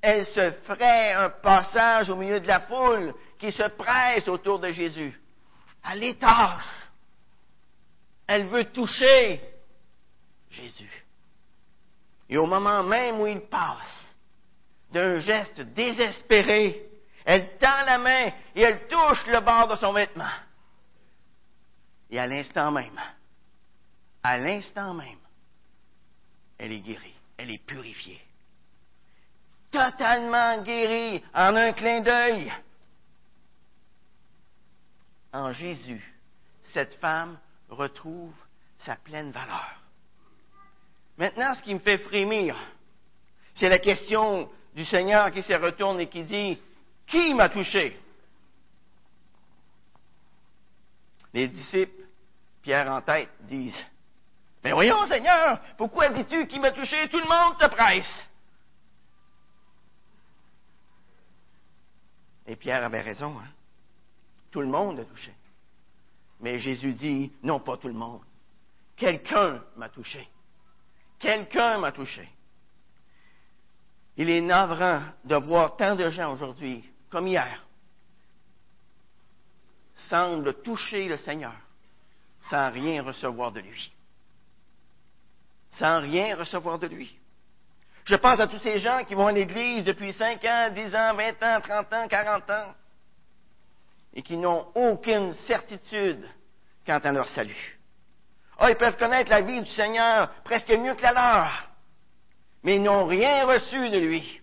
Elle 0.00 0.26
se 0.26 0.52
ferait 0.66 1.12
un 1.12 1.30
passage 1.30 2.10
au 2.10 2.16
milieu 2.16 2.40
de 2.40 2.46
la 2.46 2.60
foule 2.60 3.14
qui 3.38 3.52
se 3.52 3.68
presse 3.68 4.26
autour 4.28 4.58
de 4.58 4.70
Jésus. 4.70 5.18
Elle 5.90 5.98
l'étage. 6.00 6.62
Elle 8.26 8.46
veut 8.46 8.70
toucher 8.72 9.40
Jésus. 10.50 11.04
Et 12.28 12.38
au 12.38 12.46
moment 12.46 12.82
même 12.82 13.20
où 13.20 13.26
il 13.26 13.40
passe, 13.42 14.14
d'un 14.90 15.18
geste 15.18 15.60
désespéré, 15.60 16.88
elle 17.24 17.56
tend 17.58 17.84
la 17.84 17.98
main 17.98 18.32
et 18.54 18.62
elle 18.62 18.86
touche 18.86 19.26
le 19.26 19.40
bord 19.40 19.68
de 19.68 19.76
son 19.76 19.92
vêtement. 19.92 20.24
Et 22.10 22.18
à 22.18 22.26
l'instant 22.26 22.70
même, 22.70 23.00
à 24.22 24.38
l'instant 24.38 24.94
même, 24.94 25.23
elle 26.58 26.72
est 26.72 26.80
guérie, 26.80 27.14
elle 27.36 27.50
est 27.50 27.64
purifiée. 27.64 28.20
Totalement 29.70 30.62
guérie 30.62 31.22
en 31.34 31.56
un 31.56 31.72
clin 31.72 32.00
d'œil. 32.00 32.52
En 35.32 35.50
Jésus, 35.50 36.14
cette 36.72 36.94
femme 36.94 37.38
retrouve 37.68 38.34
sa 38.78 38.96
pleine 38.96 39.32
valeur. 39.32 39.80
Maintenant, 41.16 41.54
ce 41.54 41.62
qui 41.62 41.74
me 41.74 41.80
fait 41.80 41.98
frémir, 41.98 42.56
c'est 43.54 43.68
la 43.68 43.78
question 43.78 44.50
du 44.74 44.84
Seigneur 44.84 45.30
qui 45.30 45.42
se 45.42 45.52
retourne 45.52 46.00
et 46.00 46.08
qui 46.08 46.22
dit, 46.22 46.58
Qui 47.06 47.34
m'a 47.34 47.48
touché 47.48 47.98
Les 51.32 51.48
disciples, 51.48 52.02
Pierre 52.62 52.90
en 52.90 53.00
tête, 53.00 53.28
disent, 53.40 53.84
Mais 54.64 54.72
voyons, 54.72 55.06
Seigneur, 55.06 55.60
pourquoi 55.76 56.08
dis-tu 56.08 56.46
qui 56.46 56.58
m'a 56.58 56.72
touché? 56.72 57.08
Tout 57.10 57.18
le 57.18 57.28
monde 57.28 57.58
te 57.58 57.66
presse. 57.66 58.28
Et 62.46 62.56
Pierre 62.56 62.82
avait 62.82 63.02
raison, 63.02 63.38
hein? 63.38 63.48
Tout 64.50 64.62
le 64.62 64.66
monde 64.66 65.00
a 65.00 65.04
touché. 65.04 65.34
Mais 66.40 66.58
Jésus 66.58 66.94
dit, 66.94 67.30
non 67.42 67.60
pas 67.60 67.76
tout 67.76 67.88
le 67.88 67.94
monde. 67.94 68.22
Quelqu'un 68.96 69.62
m'a 69.76 69.90
touché. 69.90 70.26
Quelqu'un 71.18 71.78
m'a 71.78 71.92
touché. 71.92 72.28
Il 74.16 74.30
est 74.30 74.40
navrant 74.40 75.02
de 75.24 75.36
voir 75.36 75.76
tant 75.76 75.94
de 75.94 76.08
gens 76.08 76.32
aujourd'hui, 76.32 76.84
comme 77.10 77.26
hier, 77.26 77.64
semblent 80.08 80.62
toucher 80.62 81.08
le 81.08 81.16
Seigneur 81.18 81.54
sans 82.48 82.70
rien 82.70 83.02
recevoir 83.02 83.52
de 83.52 83.60
lui. 83.60 83.93
Sans 85.78 86.00
rien 86.00 86.36
recevoir 86.36 86.78
de 86.78 86.86
lui. 86.86 87.18
Je 88.04 88.16
pense 88.16 88.38
à 88.38 88.46
tous 88.46 88.58
ces 88.58 88.78
gens 88.78 89.04
qui 89.04 89.14
vont 89.14 89.28
à 89.28 89.32
l'Église 89.32 89.84
depuis 89.84 90.12
5 90.12 90.44
ans, 90.44 90.70
10 90.74 90.94
ans, 90.94 91.14
20 91.14 91.42
ans, 91.42 91.60
30 91.60 91.92
ans, 91.92 92.08
40 92.08 92.50
ans, 92.50 92.74
et 94.12 94.22
qui 94.22 94.36
n'ont 94.36 94.66
aucune 94.74 95.32
certitude 95.46 96.28
quant 96.86 96.98
à 96.98 97.12
leur 97.12 97.28
salut. 97.28 97.78
Oh, 98.60 98.66
ils 98.68 98.76
peuvent 98.76 98.98
connaître 98.98 99.30
la 99.30 99.40
vie 99.40 99.62
du 99.62 99.70
Seigneur 99.70 100.30
presque 100.44 100.70
mieux 100.70 100.94
que 100.94 101.02
la 101.02 101.12
leur, 101.12 101.68
mais 102.62 102.76
ils 102.76 102.82
n'ont 102.82 103.06
rien 103.06 103.46
reçu 103.46 103.88
de 103.88 103.98
lui. 103.98 104.40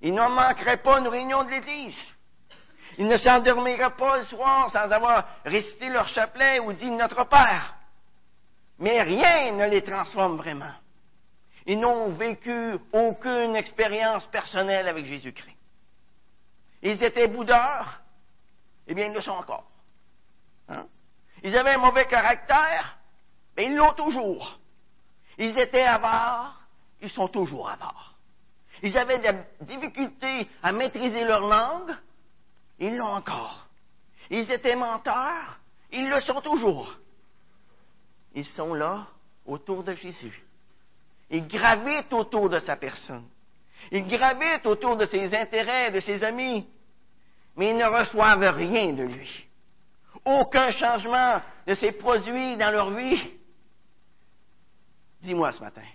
Ils 0.00 0.14
n'en 0.14 0.28
manqueraient 0.28 0.82
pas 0.82 1.00
une 1.00 1.08
réunion 1.08 1.44
de 1.44 1.50
l'Église. 1.50 1.98
Ils 2.98 3.08
ne 3.08 3.16
s'endormiraient 3.16 3.96
pas 3.96 4.18
le 4.18 4.24
soir 4.24 4.70
sans 4.70 4.90
avoir 4.90 5.26
récité 5.44 5.88
leur 5.88 6.06
chapelet 6.08 6.60
ou 6.60 6.72
dit 6.72 6.90
Notre 6.90 7.24
Père. 7.24 7.77
Mais 8.78 9.02
rien 9.02 9.52
ne 9.52 9.68
les 9.68 9.82
transforme 9.82 10.36
vraiment. 10.36 10.72
Ils 11.66 11.78
n'ont 11.78 12.10
vécu 12.10 12.78
aucune 12.92 13.56
expérience 13.56 14.26
personnelle 14.28 14.88
avec 14.88 15.04
Jésus-Christ. 15.04 15.56
Ils 16.82 17.02
étaient 17.02 17.26
boudeurs, 17.26 18.00
eh 18.86 18.94
bien, 18.94 19.06
ils 19.06 19.12
le 19.12 19.20
sont 19.20 19.32
encore. 19.32 19.64
Hein? 20.68 20.86
Ils 21.42 21.56
avaient 21.56 21.74
un 21.74 21.78
mauvais 21.78 22.06
caractère, 22.06 22.96
mais 23.56 23.66
ils 23.66 23.74
l'ont 23.74 23.92
toujours. 23.94 24.58
Ils 25.36 25.58
étaient 25.58 25.82
avares, 25.82 26.60
ils 27.00 27.10
sont 27.10 27.28
toujours 27.28 27.68
avares. 27.68 28.14
Ils 28.82 28.96
avaient 28.96 29.18
des 29.18 29.34
difficultés 29.62 30.48
à 30.62 30.72
maîtriser 30.72 31.24
leur 31.24 31.40
langue, 31.40 31.94
ils 32.78 32.96
l'ont 32.96 33.06
encore. 33.06 33.66
Ils 34.30 34.50
étaient 34.50 34.76
menteurs, 34.76 35.58
ils 35.90 36.08
le 36.08 36.20
sont 36.20 36.40
toujours. 36.40 36.96
Ils 38.34 38.44
sont 38.46 38.74
là 38.74 39.06
autour 39.46 39.82
de 39.84 39.94
Jésus. 39.94 40.42
Ils 41.30 41.46
gravitent 41.46 42.12
autour 42.12 42.48
de 42.48 42.58
sa 42.58 42.76
personne. 42.76 43.26
Ils 43.90 44.06
gravitent 44.06 44.66
autour 44.66 44.96
de 44.96 45.04
ses 45.04 45.34
intérêts, 45.34 45.90
de 45.90 46.00
ses 46.00 46.22
amis, 46.22 46.66
mais 47.56 47.70
ils 47.70 47.76
ne 47.76 47.86
reçoivent 47.86 48.54
rien 48.54 48.92
de 48.92 49.04
lui 49.04 49.48
aucun 50.24 50.70
changement 50.70 51.40
de 51.66 51.74
ces 51.74 51.92
produits 51.92 52.56
dans 52.56 52.70
leur 52.70 52.90
vie. 52.90 53.38
Dis-moi 55.22 55.52
ce 55.52 55.60
matin, 55.60 55.86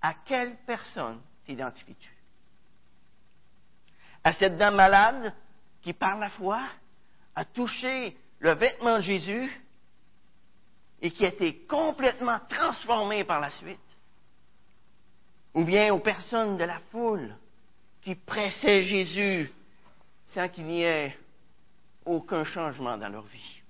à 0.00 0.14
quelle 0.24 0.56
personne 0.66 1.20
t'identifies-tu? 1.44 2.10
À 4.24 4.32
cette 4.34 4.56
dame 4.56 4.76
malade 4.76 5.34
qui, 5.80 5.92
par 5.92 6.18
la 6.18 6.30
foi, 6.30 6.62
a 7.34 7.44
touché 7.44 8.16
le 8.38 8.52
vêtement 8.52 8.96
de 8.96 9.02
Jésus 9.02 9.50
et 11.02 11.10
qui 11.10 11.26
a 11.26 11.28
été 11.28 11.66
complètement 11.66 12.38
transformée 12.48 13.24
par 13.24 13.40
la 13.40 13.50
suite? 13.50 13.78
Ou 15.52 15.64
bien 15.64 15.92
aux 15.92 15.98
personnes 15.98 16.56
de 16.56 16.64
la 16.64 16.78
foule 16.90 17.34
qui 18.00 18.14
pressaient 18.14 18.84
Jésus 18.84 19.52
sans 20.28 20.48
qu'il 20.48 20.64
n'y 20.64 20.82
ait 20.82 21.18
aucun 22.06 22.44
changement 22.44 22.96
dans 22.96 23.08
leur 23.08 23.24
vie. 23.24 23.62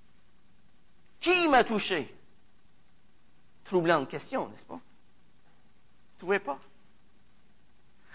Qui 1.20 1.48
m'a 1.48 1.64
touché? 1.64 2.14
Troublante 3.64 4.10
question, 4.10 4.48
n'est-ce 4.48 4.66
pas? 4.66 4.74
Vous 4.74 6.18
trouvez 6.18 6.38
pas? 6.38 6.58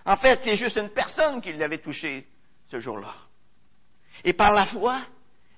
En 0.05 0.17
fait, 0.17 0.39
c'est 0.43 0.55
juste 0.55 0.77
une 0.77 0.89
personne 0.89 1.41
qui 1.41 1.51
l'avait 1.53 1.79
touché 1.79 2.27
ce 2.69 2.79
jour-là. 2.79 3.13
Et 4.23 4.33
par 4.33 4.53
la 4.53 4.67
foi, 4.67 5.01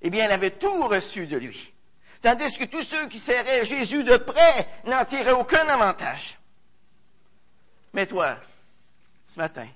eh 0.01 0.09
bien, 0.09 0.25
elle 0.25 0.31
avait 0.31 0.57
tout 0.57 0.87
reçu 0.87 1.27
de 1.27 1.37
lui. 1.37 1.73
Tandis 2.21 2.57
que 2.57 2.65
tous 2.65 2.83
ceux 2.83 3.07
qui 3.07 3.19
serraient 3.19 3.65
Jésus 3.65 4.03
de 4.03 4.17
près 4.17 4.67
n'en 4.85 5.05
tiraient 5.05 5.31
aucun 5.31 5.67
avantage. 5.67 6.37
Mais 7.93 8.05
toi, 8.05 8.37
ce 9.29 9.39
matin, 9.39 9.67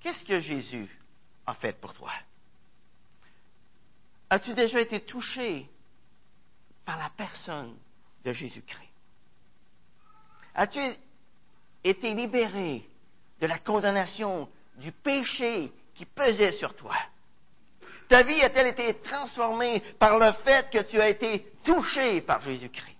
qu'est-ce 0.00 0.24
que 0.24 0.38
Jésus 0.38 0.88
a 1.46 1.54
fait 1.54 1.78
pour 1.78 1.92
toi? 1.92 2.12
As-tu 4.30 4.54
déjà 4.54 4.80
été 4.80 5.00
touché 5.00 5.68
par 6.84 6.98
la 6.98 7.10
personne 7.10 7.76
de 8.24 8.32
Jésus-Christ? 8.32 8.90
As-tu 10.54 10.80
été 11.84 12.14
libéré 12.14 12.82
de 13.40 13.46
la 13.46 13.58
condamnation 13.58 14.48
du 14.76 14.90
péché 14.90 15.70
qui 15.94 16.06
pesait 16.06 16.52
sur 16.52 16.74
toi? 16.74 16.96
Ta 18.08 18.22
vie 18.22 18.40
a-t-elle 18.42 18.68
été 18.68 18.94
transformée 19.00 19.80
par 19.98 20.18
le 20.18 20.32
fait 20.44 20.70
que 20.70 20.82
tu 20.82 21.00
as 21.00 21.08
été 21.08 21.46
touché 21.64 22.20
par 22.20 22.40
Jésus-Christ? 22.42 22.96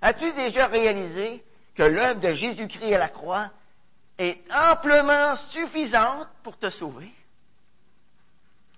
As-tu 0.00 0.32
déjà 0.32 0.66
réalisé 0.66 1.44
que 1.74 1.82
l'œuvre 1.82 2.20
de 2.20 2.32
Jésus-Christ 2.32 2.94
à 2.94 2.98
la 2.98 3.08
croix 3.08 3.50
est 4.18 4.40
amplement 4.50 5.36
suffisante 5.50 6.28
pour 6.42 6.58
te 6.58 6.70
sauver? 6.70 7.10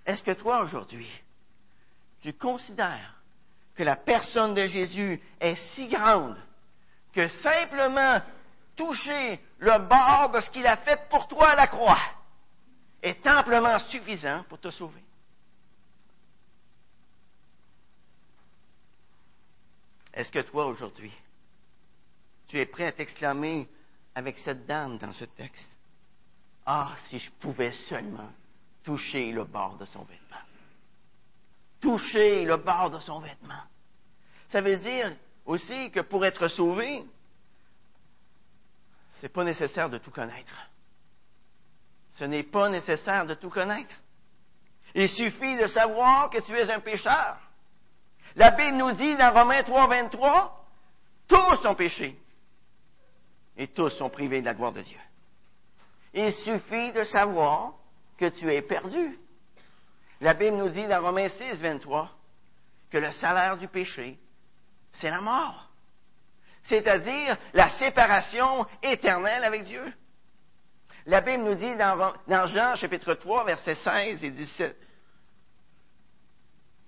Est-ce 0.05 0.23
que 0.23 0.31
toi, 0.31 0.61
aujourd'hui, 0.63 1.09
tu 2.21 2.33
considères 2.33 3.15
que 3.75 3.83
la 3.83 3.95
personne 3.95 4.53
de 4.53 4.65
Jésus 4.65 5.21
est 5.39 5.55
si 5.73 5.87
grande 5.87 6.37
que 7.13 7.27
simplement 7.27 8.21
toucher 8.75 9.39
le 9.59 9.77
bord 9.79 10.31
de 10.33 10.41
ce 10.41 10.49
qu'il 10.51 10.67
a 10.67 10.77
fait 10.77 11.07
pour 11.09 11.27
toi 11.27 11.49
à 11.49 11.55
la 11.55 11.67
croix 11.67 11.99
est 13.01 13.25
amplement 13.25 13.79
suffisant 13.79 14.43
pour 14.49 14.59
te 14.59 14.69
sauver? 14.69 15.03
Est-ce 20.19 20.31
que 20.31 20.39
toi, 20.39 20.65
aujourd'hui, 20.65 21.13
tu 22.49 22.59
es 22.59 22.65
prêt 22.65 22.87
à 22.87 22.91
t'exclamer 22.91 23.69
avec 24.13 24.37
cette 24.39 24.65
dame 24.65 24.97
dans 24.97 25.13
ce 25.13 25.23
texte? 25.23 25.69
Ah, 26.65 26.93
si 27.05 27.19
je 27.19 27.31
pouvais 27.39 27.71
seulement 27.87 28.29
toucher 28.83 29.31
le 29.31 29.45
bord 29.45 29.77
de 29.77 29.85
son 29.85 30.03
vêtement. 30.03 30.43
Toucher 31.79 32.43
le 32.43 32.57
bord 32.57 32.91
de 32.91 32.99
son 32.99 33.21
vêtement. 33.21 33.63
Ça 34.49 34.59
veut 34.59 34.75
dire 34.75 35.15
aussi 35.45 35.89
que 35.91 36.01
pour 36.01 36.25
être 36.25 36.49
sauvé, 36.49 37.05
ce 39.19 39.21
n'est 39.21 39.29
pas 39.29 39.45
nécessaire 39.45 39.89
de 39.89 39.99
tout 39.99 40.11
connaître. 40.11 40.67
Ce 42.15 42.25
n'est 42.25 42.43
pas 42.43 42.67
nécessaire 42.67 43.25
de 43.25 43.35
tout 43.35 43.49
connaître. 43.49 43.95
Il 44.93 45.07
suffit 45.07 45.55
de 45.55 45.67
savoir 45.67 46.29
que 46.29 46.39
tu 46.39 46.51
es 46.57 46.69
un 46.69 46.81
pécheur. 46.81 47.37
La 48.35 48.51
Bible 48.51 48.77
nous 48.77 48.91
dit 48.91 49.15
dans 49.15 49.33
Romains 49.33 49.63
3, 49.63 49.87
23, 49.87 50.65
tous 51.27 51.65
ont 51.65 51.75
péché 51.75 52.17
et 53.57 53.67
tous 53.67 53.89
sont 53.89 54.09
privés 54.09 54.41
de 54.41 54.45
la 54.45 54.53
gloire 54.53 54.71
de 54.71 54.81
Dieu. 54.81 54.99
Il 56.13 56.31
suffit 56.33 56.91
de 56.91 57.03
savoir 57.03 57.73
que 58.17 58.29
tu 58.29 58.51
es 58.51 58.61
perdu. 58.61 59.17
La 60.21 60.33
Bible 60.33 60.57
nous 60.57 60.69
dit 60.69 60.85
dans 60.87 61.01
Romains 61.01 61.29
6, 61.29 61.61
23 61.61 62.09
que 62.89 62.97
le 62.97 63.11
salaire 63.13 63.57
du 63.57 63.67
péché, 63.67 64.17
c'est 64.99 65.09
la 65.09 65.21
mort. 65.21 65.69
C'est-à-dire 66.63 67.37
la 67.53 67.69
séparation 67.77 68.65
éternelle 68.83 69.43
avec 69.43 69.63
Dieu. 69.63 69.93
La 71.05 71.21
Bible 71.21 71.43
nous 71.43 71.55
dit 71.55 71.75
dans, 71.75 72.13
dans 72.27 72.45
Jean 72.47 72.75
chapitre 72.75 73.13
3, 73.13 73.45
versets 73.45 73.75
16 73.75 74.23
et 74.23 74.31
17, 74.31 74.77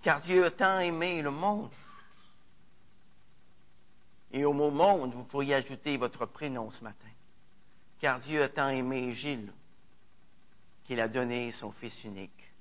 car 0.02 0.22
Dieu 0.22 0.46
a 0.46 0.52
tant 0.52 0.80
aimé 0.80 1.22
le 1.22 1.32
monde. 1.32 1.72
Et 4.32 4.46
au 4.46 4.54
mot 4.54 4.72
monde, 4.72 5.14
vous 5.14 5.24
pourriez 5.24 5.56
ajouter 5.56 5.98
votre 5.98 6.26
prénom 6.26 6.72
ce 6.72 6.84
matin. 6.84 7.08
Car 8.00 8.20
Dieu 8.20 8.42
a 8.44 8.50
tant 8.50 8.70
aimé 8.70 9.14
Gilles 9.14 9.52
qu'il 10.86 11.00
a 11.00 11.08
donné 11.08 11.52
son 11.54 11.72
Fils 11.74 12.04
unique, 12.04 12.52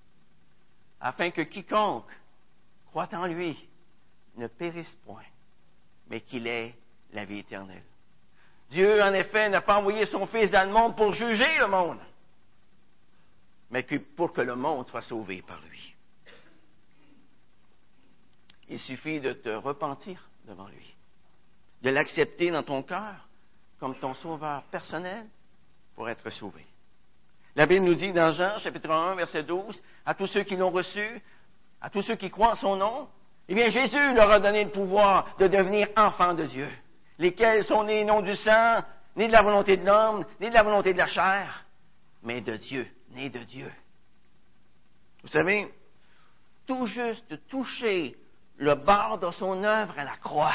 afin 1.01 1.31
que 1.31 1.41
quiconque 1.43 2.11
croit 2.87 3.09
en 3.13 3.27
lui 3.27 3.57
ne 4.37 4.47
périsse 4.47 4.95
point, 5.07 5.25
mais 6.09 6.21
qu'il 6.21 6.47
ait 6.47 6.77
la 7.13 7.25
vie 7.25 7.39
éternelle. 7.39 7.83
Dieu, 8.71 9.03
en 9.03 9.13
effet, 9.15 9.49
n'a 9.49 9.63
pas 9.63 9.79
envoyé 9.79 10.07
son 10.07 10.27
Fils 10.27 10.51
dans 10.51 10.67
le 10.67 10.73
monde 10.73 10.97
pour 10.97 11.13
juger 11.13 11.59
le 11.59 11.67
monde, 11.67 12.01
mais 13.71 13.83
pour 13.83 14.33
que 14.33 14.43
le 14.43 14.55
monde 14.55 14.87
soit 14.89 15.03
sauvé 15.03 15.43
par 15.43 15.61
lui. 15.63 15.97
Il 18.71 18.79
suffit 18.79 19.21
de 19.21 19.33
te 19.33 19.49
repentir 19.49 20.31
devant 20.47 20.69
lui, 20.69 20.95
de 21.83 21.91
l'accepter 21.91 22.53
dans 22.53 22.62
ton 22.62 22.85
cœur 22.85 23.29
comme 23.81 23.99
ton 23.99 24.15
sauveur 24.15 24.62
personnel 24.71 25.27
pour 25.97 26.09
être 26.09 26.31
sauvé. 26.31 26.65
La 27.57 27.67
Bible 27.67 27.85
nous 27.85 27.97
dit 27.97 28.12
dans 28.12 28.31
Jean 28.31 28.59
chapitre 28.61 28.89
1 28.89 29.17
verset 29.17 29.43
12, 29.43 29.83
à 30.07 30.15
tous 30.15 30.29
ceux 30.29 30.45
qui 30.45 30.55
l'ont 30.57 30.71
reçu, 30.71 31.21
à 31.81 31.91
tous 31.91 32.03
ceux 32.03 32.15
qui 32.15 32.31
croient 32.31 32.53
en 32.53 32.57
son 32.57 32.77
nom, 32.77 33.09
eh 33.49 33.55
bien 33.57 33.71
Jésus 33.71 34.15
leur 34.15 34.31
a 34.31 34.39
donné 34.39 34.62
le 34.62 34.71
pouvoir 34.71 35.37
de 35.39 35.49
devenir 35.49 35.89
enfants 35.97 36.35
de 36.35 36.45
Dieu, 36.45 36.69
lesquels 37.19 37.65
sont 37.65 37.83
nés 37.83 38.05
non 38.05 38.23
du 38.23 38.37
sang, 38.37 38.85
ni 39.17 39.27
de 39.27 39.33
la 39.33 39.43
volonté 39.43 39.77
de 39.79 39.85
l'homme, 39.85 40.25
ni 40.41 40.49
de 40.49 40.55
la 40.55 40.62
volonté 40.62 40.93
de 40.93 40.99
la 40.99 41.09
chair, 41.09 41.65
mais 42.23 42.41
de 42.41 42.57
Dieu, 42.57 42.87
nés 43.11 43.31
de 43.31 43.41
Dieu. 43.41 43.73
Vous 45.23 45.29
savez, 45.29 45.75
tout 46.67 46.87
juste 46.87 47.49
toucher 47.49 48.17
le 48.61 48.75
bord 48.75 49.19
de 49.19 49.31
son 49.33 49.64
œuvre 49.64 49.99
à 49.99 50.05
la 50.05 50.17
croix 50.19 50.55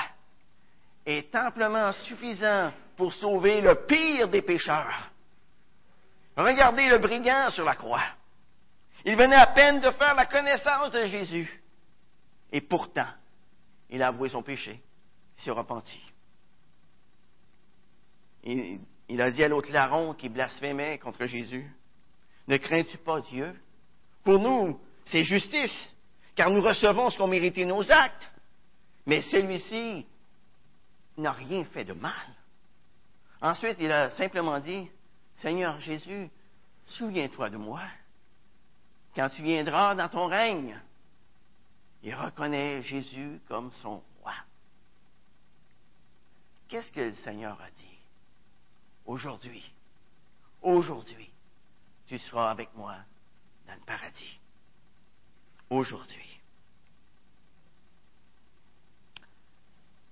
est 1.05 1.35
amplement 1.35 1.91
suffisant 1.91 2.71
pour 2.95 3.11
sauver 3.13 3.61
le 3.61 3.85
pire 3.85 4.29
des 4.29 4.43
pécheurs. 4.43 5.09
Regardez 6.37 6.87
le 6.87 6.99
brigand 6.99 7.49
sur 7.49 7.65
la 7.65 7.75
croix. 7.75 8.05
Il 9.05 9.15
venait 9.15 9.35
à 9.35 9.47
peine 9.47 9.81
de 9.81 9.89
faire 9.91 10.13
la 10.13 10.27
connaissance 10.27 10.91
de 10.91 11.05
Jésus. 11.05 11.61
Et 12.51 12.61
pourtant, 12.61 13.09
il 13.89 14.01
a 14.03 14.07
avoué 14.07 14.29
son 14.29 14.43
péché. 14.43 14.79
Il 15.37 15.43
s'est 15.43 15.51
repenti. 15.51 15.99
Il, 18.43 18.79
il, 19.09 19.21
a 19.21 19.31
dit 19.31 19.43
à 19.43 19.47
l'autre 19.47 19.71
larron 19.71 20.13
qui 20.13 20.29
blasphémait 20.29 20.99
contre 20.99 21.25
Jésus, 21.25 21.67
Ne 22.47 22.57
crains-tu 22.57 22.99
pas 22.99 23.21
Dieu? 23.21 23.59
Pour 24.23 24.37
nous, 24.37 24.79
c'est 25.05 25.23
justice 25.23 25.94
car 26.35 26.49
nous 26.49 26.61
recevons 26.61 27.09
ce 27.09 27.17
qu'ont 27.17 27.27
mérité 27.27 27.65
nos 27.65 27.89
actes. 27.89 28.31
Mais 29.05 29.21
celui-ci 29.23 30.05
n'a 31.17 31.31
rien 31.31 31.63
fait 31.65 31.85
de 31.85 31.93
mal. 31.93 32.27
Ensuite, 33.41 33.77
il 33.79 33.91
a 33.91 34.09
simplement 34.11 34.59
dit, 34.59 34.89
Seigneur 35.41 35.79
Jésus, 35.79 36.29
souviens-toi 36.87 37.49
de 37.49 37.57
moi. 37.57 37.81
Quand 39.15 39.29
tu 39.29 39.43
viendras 39.43 39.95
dans 39.95 40.09
ton 40.09 40.27
règne, 40.27 40.79
il 42.03 42.13
reconnaît 42.13 42.81
Jésus 42.83 43.39
comme 43.47 43.71
son 43.81 44.01
roi. 44.21 44.33
Qu'est-ce 46.67 46.91
que 46.91 47.01
le 47.01 47.13
Seigneur 47.15 47.59
a 47.61 47.69
dit? 47.69 47.97
Aujourd'hui, 49.05 49.63
aujourd'hui, 50.61 51.29
tu 52.07 52.17
seras 52.17 52.51
avec 52.51 52.73
moi 52.75 52.95
dans 53.67 53.75
le 53.75 53.85
paradis 53.85 54.39
aujourd'hui. 55.69 56.41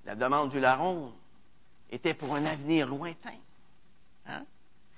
La 0.05 0.15
demande 0.15 0.51
du 0.51 0.59
larron 0.59 1.13
était 1.89 2.13
pour 2.13 2.35
un 2.35 2.45
avenir 2.45 2.87
lointain. 2.87 3.37
Hein? 4.25 4.45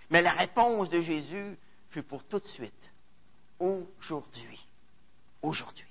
Mais 0.10 0.22
la 0.22 0.34
réponse 0.34 0.90
de 0.90 1.02
Jésus 1.02 1.58
fut 1.90 2.04
pour 2.04 2.24
tout 2.26 2.40
de 2.40 2.48
suite. 2.48 2.74
Aujourd'hui. 3.60 4.68
Aujourd'hui. 5.42 5.86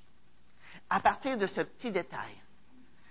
À 0.91 1.01
partir 1.01 1.39
de 1.39 1.47
ce 1.47 1.61
petit 1.63 1.91
détail, 1.91 2.35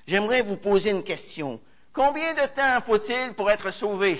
j'aimerais 0.05 0.41
vous 0.41 0.57
poser 0.57 0.91
une 0.91 1.03
question. 1.03 1.59
Combien 1.93 2.33
de 2.33 2.47
temps 2.53 2.81
faut-il 2.85 3.33
pour 3.33 3.49
être 3.49 3.71
sauvé? 3.71 4.19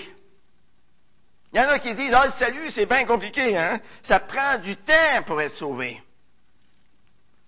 Il 1.52 1.58
y 1.58 1.60
en 1.60 1.68
a 1.68 1.78
qui 1.78 1.94
disent, 1.94 2.12
ah, 2.12 2.26
le 2.26 2.32
salut, 2.32 2.70
c'est 2.70 2.86
bien 2.86 3.04
compliqué, 3.06 3.56
hein? 3.56 3.80
Ça 4.02 4.20
prend 4.20 4.58
du 4.58 4.76
temps 4.76 5.22
pour 5.26 5.40
être 5.40 5.54
sauvé. 5.56 6.02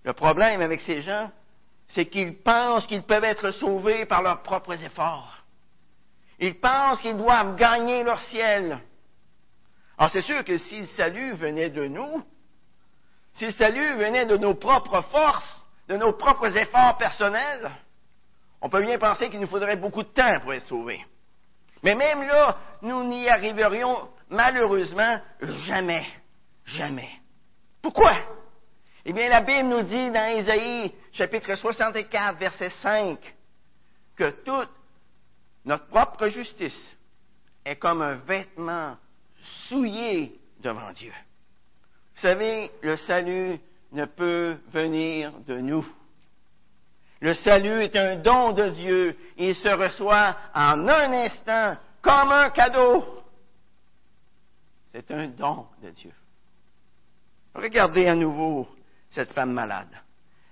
Le 0.07 0.13
problème 0.13 0.61
avec 0.61 0.79
ces 0.79 1.01
gens, 1.01 1.29
c'est 1.89 2.05
qu'ils 2.05 2.37
pensent 2.37 2.87
qu'ils 2.87 3.03
peuvent 3.03 3.25
être 3.25 3.51
sauvés 3.51 4.05
par 4.05 4.21
leurs 4.21 4.41
propres 4.41 4.81
efforts. 4.81 5.43
Ils 6.39 6.57
pensent 6.61 7.01
qu'ils 7.01 7.17
doivent 7.17 7.57
gagner 7.57 8.03
leur 8.03 8.21
ciel. 8.21 8.79
Alors 9.97 10.09
c'est 10.13 10.21
sûr 10.21 10.45
que 10.45 10.57
si 10.59 10.79
le 10.79 10.87
salut 10.87 11.33
venait 11.33 11.69
de 11.69 11.87
nous, 11.87 12.23
si 13.33 13.47
le 13.47 13.51
salut 13.51 13.97
venait 13.97 14.25
de 14.25 14.37
nos 14.37 14.53
propres 14.53 15.01
forces, 15.01 15.57
de 15.89 15.97
nos 15.97 16.13
propres 16.13 16.55
efforts 16.55 16.97
personnels, 16.97 17.69
on 18.61 18.69
peut 18.69 18.85
bien 18.85 18.97
penser 18.97 19.29
qu'il 19.29 19.41
nous 19.41 19.47
faudrait 19.47 19.75
beaucoup 19.75 20.03
de 20.03 20.07
temps 20.07 20.39
pour 20.39 20.53
être 20.53 20.67
sauvés. 20.67 21.05
Mais 21.83 21.95
même 21.95 22.21
là, 22.25 22.57
nous 22.81 23.03
n'y 23.03 23.27
arriverions 23.27 24.07
malheureusement 24.29 25.19
jamais. 25.41 26.05
Jamais. 26.63 27.09
Pourquoi? 27.81 28.13
Eh 29.09 29.13
bien, 29.13 29.29
la 29.29 29.39
Bible 29.39 29.69
nous 29.69 29.83
dit 29.83 30.11
dans 30.11 30.37
Ésaïe, 30.37 30.91
chapitre 31.13 31.55
64, 31.55 32.37
verset 32.37 32.67
5, 32.81 33.17
que 34.17 34.31
toute 34.43 34.69
notre 35.63 35.87
propre 35.87 36.27
justice 36.27 36.77
est 37.63 37.77
comme 37.77 38.01
un 38.01 38.15
vêtement 38.15 38.97
souillé 39.69 40.37
devant 40.59 40.91
Dieu. 40.91 41.13
Vous 42.15 42.21
savez, 42.21 42.69
le 42.81 42.97
salut 42.97 43.57
ne 43.93 44.03
peut 44.03 44.57
venir 44.73 45.31
de 45.47 45.57
nous. 45.57 45.87
Le 47.21 47.33
salut 47.33 47.83
est 47.83 47.95
un 47.95 48.17
don 48.17 48.51
de 48.51 48.67
Dieu. 48.71 49.17
Il 49.37 49.55
se 49.55 49.69
reçoit 49.69 50.35
en 50.53 50.85
un 50.85 51.13
instant 51.13 51.77
comme 52.01 52.33
un 52.33 52.49
cadeau. 52.49 53.05
C'est 54.91 55.09
un 55.11 55.27
don 55.27 55.65
de 55.81 55.91
Dieu. 55.91 56.11
Regardez 57.55 58.05
à 58.07 58.13
nouveau 58.13 58.67
cette 59.17 59.33
femme 59.33 59.51
malade. 59.51 59.89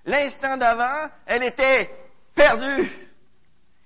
L'instant 0.05 0.57
d'avant, 0.57 1.11
elle 1.27 1.43
était 1.43 1.87
perdue. 2.33 2.91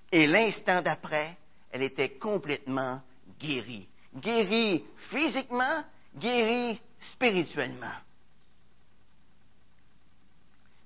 Et 0.09 0.25
l'instant 0.25 0.81
d'après, 0.81 1.35
elle 1.69 1.83
était 1.83 2.17
complètement 2.17 3.01
guérie. 3.37 3.89
Guérie 4.15 4.85
physiquement, 5.09 5.83
guérie 6.15 6.79
spirituellement. 7.11 7.97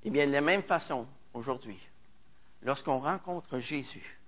Eh 0.03 0.09
bien, 0.09 0.25
de 0.25 0.31
la 0.31 0.41
même 0.41 0.63
façon, 0.63 1.07
aujourd'hui, 1.31 1.79
lorsqu'on 2.63 2.99
rencontre 2.99 3.59
Jésus, 3.59 4.19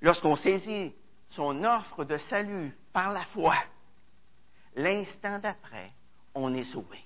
lorsqu'on 0.00 0.36
saisit 0.36 0.94
son 1.28 1.62
offre 1.64 2.04
de 2.04 2.16
salut 2.16 2.74
par 2.94 3.12
la 3.12 3.26
foi, 3.26 3.56
l'instant 4.74 5.38
d'après, 5.38 5.92
on 6.34 6.54
est 6.54 6.64
sauvé. 6.64 7.04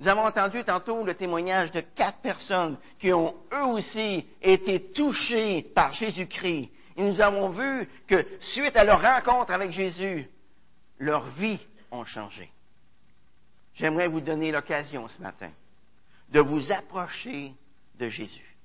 Nous 0.00 0.08
avons 0.08 0.26
entendu 0.26 0.64
tantôt 0.64 1.04
le 1.04 1.14
témoignage 1.14 1.70
de 1.70 1.80
quatre 1.80 2.18
personnes 2.18 2.76
qui 2.98 3.12
ont 3.12 3.34
eux 3.52 3.66
aussi 3.66 4.26
été 4.40 4.92
touchées 4.92 5.62
par 5.74 5.92
Jésus-Christ. 5.92 6.70
Et 6.96 7.02
nous 7.02 7.20
avons 7.20 7.50
vu 7.50 7.88
que 8.06 8.26
suite 8.40 8.76
à 8.76 8.84
leur 8.84 9.00
rencontre 9.00 9.52
avec 9.52 9.70
Jésus, 9.70 10.28
leur 10.98 11.28
vie 11.30 11.60
ont 11.90 12.04
changé. 12.04 12.50
J'aimerais 13.74 14.08
vous 14.08 14.20
donner 14.20 14.50
l'occasion 14.50 15.08
ce 15.08 15.22
matin 15.22 15.50
de 16.28 16.40
vous 16.40 16.72
approcher 16.72 17.52
de 17.98 18.08
Jésus, 18.08 18.56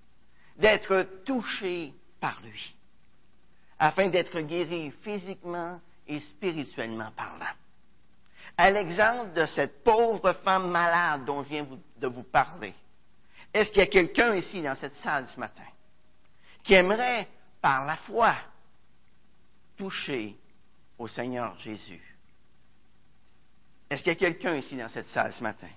d'être 0.58 1.08
touché 1.26 1.94
par 2.20 2.42
lui, 2.42 2.76
afin 3.78 4.08
d'être 4.08 4.40
guéri 4.42 4.92
physiquement 5.04 5.80
et 6.08 6.20
spirituellement 6.20 7.12
parlant. 7.16 7.57
À 8.58 8.72
l'exemple 8.72 9.34
de 9.34 9.46
cette 9.46 9.84
pauvre 9.84 10.34
femme 10.44 10.72
malade 10.72 11.26
dont 11.26 11.44
je 11.44 11.50
viens 11.50 11.68
de 11.98 12.08
vous 12.08 12.24
parler, 12.24 12.74
est-ce 13.54 13.70
qu'il 13.70 13.80
y 13.80 13.84
a 13.84 13.88
quelqu'un 13.88 14.36
ici 14.36 14.64
dans 14.64 14.76
cette 14.76 14.96
salle 14.96 15.28
ce 15.28 15.40
matin 15.40 15.64
qui 16.64 16.74
aimerait, 16.74 17.28
par 17.62 17.86
la 17.86 17.96
foi, 17.98 18.36
toucher 19.78 20.36
au 20.98 21.08
Seigneur 21.08 21.58
Jésus? 21.60 22.02
Est-ce 23.90 24.04
qu'il 24.04 24.14
y 24.14 24.16
a 24.16 24.20
quelqu'un 24.20 24.56
ici 24.56 24.76
dans 24.76 24.90
cette 24.90 25.08
salle 25.08 25.34
ce 25.34 25.44
matin 25.44 25.70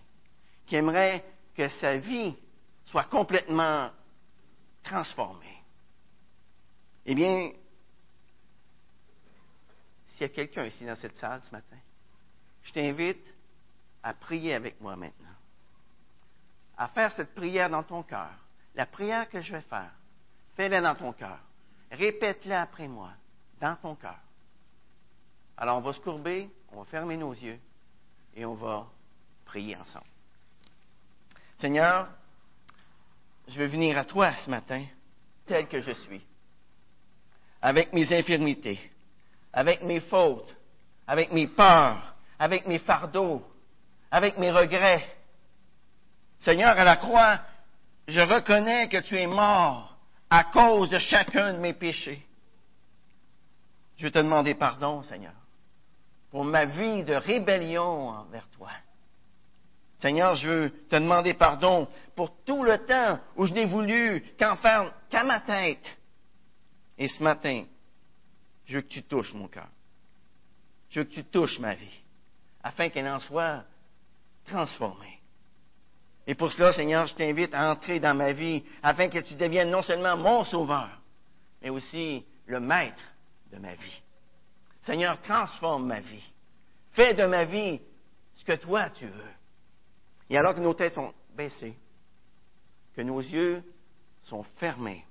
qui 0.66 0.76
aimerait 0.76 1.24
que 1.54 1.68
sa 1.68 1.96
vie 1.96 2.34
soit 2.86 3.04
complètement 3.04 3.90
transformée? 4.82 5.62
Eh 7.04 7.14
bien, 7.14 7.52
s'il 10.08 10.22
y 10.22 10.24
a 10.24 10.28
quelqu'un 10.28 10.64
ici 10.64 10.84
dans 10.84 10.96
cette 10.96 11.16
salle 11.18 11.40
ce 11.42 11.52
matin, 11.52 11.76
je 12.62 12.72
t'invite 12.72 13.24
à 14.02 14.14
prier 14.14 14.54
avec 14.54 14.80
moi 14.80 14.96
maintenant. 14.96 15.28
À 16.76 16.88
faire 16.88 17.12
cette 17.12 17.34
prière 17.34 17.68
dans 17.68 17.82
ton 17.82 18.02
cœur. 18.02 18.30
La 18.74 18.86
prière 18.86 19.28
que 19.28 19.40
je 19.40 19.52
vais 19.52 19.60
faire, 19.62 19.90
fais-la 20.56 20.80
dans 20.80 20.94
ton 20.94 21.12
cœur. 21.12 21.38
Répète-la 21.90 22.62
après 22.62 22.88
moi, 22.88 23.10
dans 23.60 23.76
ton 23.76 23.94
cœur. 23.96 24.18
Alors 25.56 25.78
on 25.78 25.80
va 25.80 25.92
se 25.92 26.00
courber, 26.00 26.48
on 26.72 26.78
va 26.78 26.84
fermer 26.84 27.16
nos 27.16 27.32
yeux 27.32 27.58
et 28.34 28.44
on 28.46 28.54
va 28.54 28.86
prier 29.44 29.76
ensemble. 29.76 30.06
Seigneur, 31.58 32.08
je 33.48 33.58
veux 33.58 33.66
venir 33.66 33.98
à 33.98 34.04
toi 34.04 34.32
ce 34.44 34.48
matin, 34.48 34.84
tel 35.44 35.68
que 35.68 35.80
je 35.80 35.90
suis, 35.90 36.22
avec 37.60 37.92
mes 37.92 38.10
infirmités, 38.16 38.80
avec 39.52 39.82
mes 39.82 40.00
fautes, 40.00 40.54
avec 41.06 41.32
mes 41.32 41.48
peurs, 41.48 42.14
avec 42.40 42.66
mes 42.66 42.78
fardeaux, 42.78 43.42
avec 44.10 44.38
mes 44.38 44.50
regrets. 44.50 45.06
Seigneur, 46.40 46.70
à 46.70 46.84
la 46.84 46.96
croix, 46.96 47.38
je 48.08 48.20
reconnais 48.20 48.88
que 48.88 48.96
tu 48.96 49.20
es 49.20 49.26
mort 49.26 49.94
à 50.30 50.44
cause 50.44 50.88
de 50.88 50.98
chacun 50.98 51.52
de 51.52 51.58
mes 51.58 51.74
péchés. 51.74 52.26
Je 53.98 54.06
veux 54.06 54.10
te 54.10 54.18
demander 54.18 54.54
pardon, 54.54 55.02
Seigneur, 55.02 55.34
pour 56.30 56.42
ma 56.46 56.64
vie 56.64 57.04
de 57.04 57.12
rébellion 57.12 58.08
envers 58.08 58.48
toi. 58.48 58.70
Seigneur, 60.00 60.34
je 60.36 60.48
veux 60.48 60.70
te 60.88 60.96
demander 60.96 61.34
pardon 61.34 61.86
pour 62.16 62.42
tout 62.44 62.64
le 62.64 62.78
temps 62.86 63.20
où 63.36 63.44
je 63.44 63.52
n'ai 63.52 63.66
voulu 63.66 64.24
qu'en 64.38 64.56
faire 64.56 64.94
qu'à 65.10 65.24
ma 65.24 65.40
tête. 65.40 65.86
Et 66.96 67.08
ce 67.08 67.22
matin, 67.22 67.64
je 68.64 68.76
veux 68.76 68.80
que 68.80 68.88
tu 68.88 69.02
touches 69.02 69.34
mon 69.34 69.46
cœur. 69.46 69.68
Je 70.88 71.00
veux 71.00 71.04
que 71.04 71.12
tu 71.12 71.24
touches 71.24 71.58
ma 71.58 71.74
vie 71.74 72.02
afin 72.62 72.88
qu'elle 72.88 73.08
en 73.08 73.20
soit 73.20 73.64
transformée. 74.46 75.20
Et 76.26 76.34
pour 76.34 76.52
cela, 76.52 76.72
Seigneur, 76.72 77.06
je 77.06 77.14
t'invite 77.14 77.54
à 77.54 77.70
entrer 77.70 77.98
dans 77.98 78.14
ma 78.14 78.32
vie 78.32 78.64
afin 78.82 79.08
que 79.08 79.18
tu 79.18 79.34
deviennes 79.34 79.70
non 79.70 79.82
seulement 79.82 80.16
mon 80.16 80.44
sauveur, 80.44 80.90
mais 81.62 81.70
aussi 81.70 82.24
le 82.46 82.60
maître 82.60 83.02
de 83.52 83.58
ma 83.58 83.74
vie. 83.74 84.02
Seigneur, 84.82 85.20
transforme 85.22 85.86
ma 85.86 86.00
vie. 86.00 86.32
Fais 86.92 87.14
de 87.14 87.24
ma 87.24 87.44
vie 87.44 87.80
ce 88.36 88.44
que 88.44 88.56
toi 88.56 88.90
tu 88.90 89.06
veux. 89.06 89.32
Et 90.28 90.36
alors 90.36 90.54
que 90.54 90.60
nos 90.60 90.74
têtes 90.74 90.94
sont 90.94 91.12
baissées, 91.34 91.74
que 92.94 93.02
nos 93.02 93.20
yeux 93.20 93.62
sont 94.24 94.42
fermés, 94.56 95.04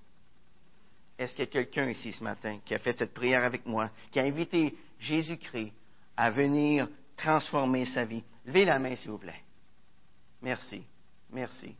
est-ce 1.17 1.33
qu'il 1.33 1.45
y 1.45 1.47
a 1.47 1.51
quelqu'un 1.51 1.89
ici 1.89 2.13
ce 2.13 2.23
matin 2.23 2.59
qui 2.63 2.73
a 2.73 2.79
fait 2.79 2.93
cette 2.93 3.13
prière 3.13 3.43
avec 3.43 3.65
moi, 3.65 3.89
qui 4.11 4.19
a 4.19 4.23
invité 4.23 4.73
Jésus-Christ 4.99 5.73
à 6.15 6.31
venir 6.31 6.87
transformer 7.19 7.85
sa 7.85 8.05
vie. 8.05 8.23
Levez 8.45 8.65
la 8.65 8.79
main, 8.79 8.95
s'il 8.95 9.11
vous 9.11 9.17
plaît. 9.17 9.43
Merci, 10.41 10.83
merci, 11.31 11.75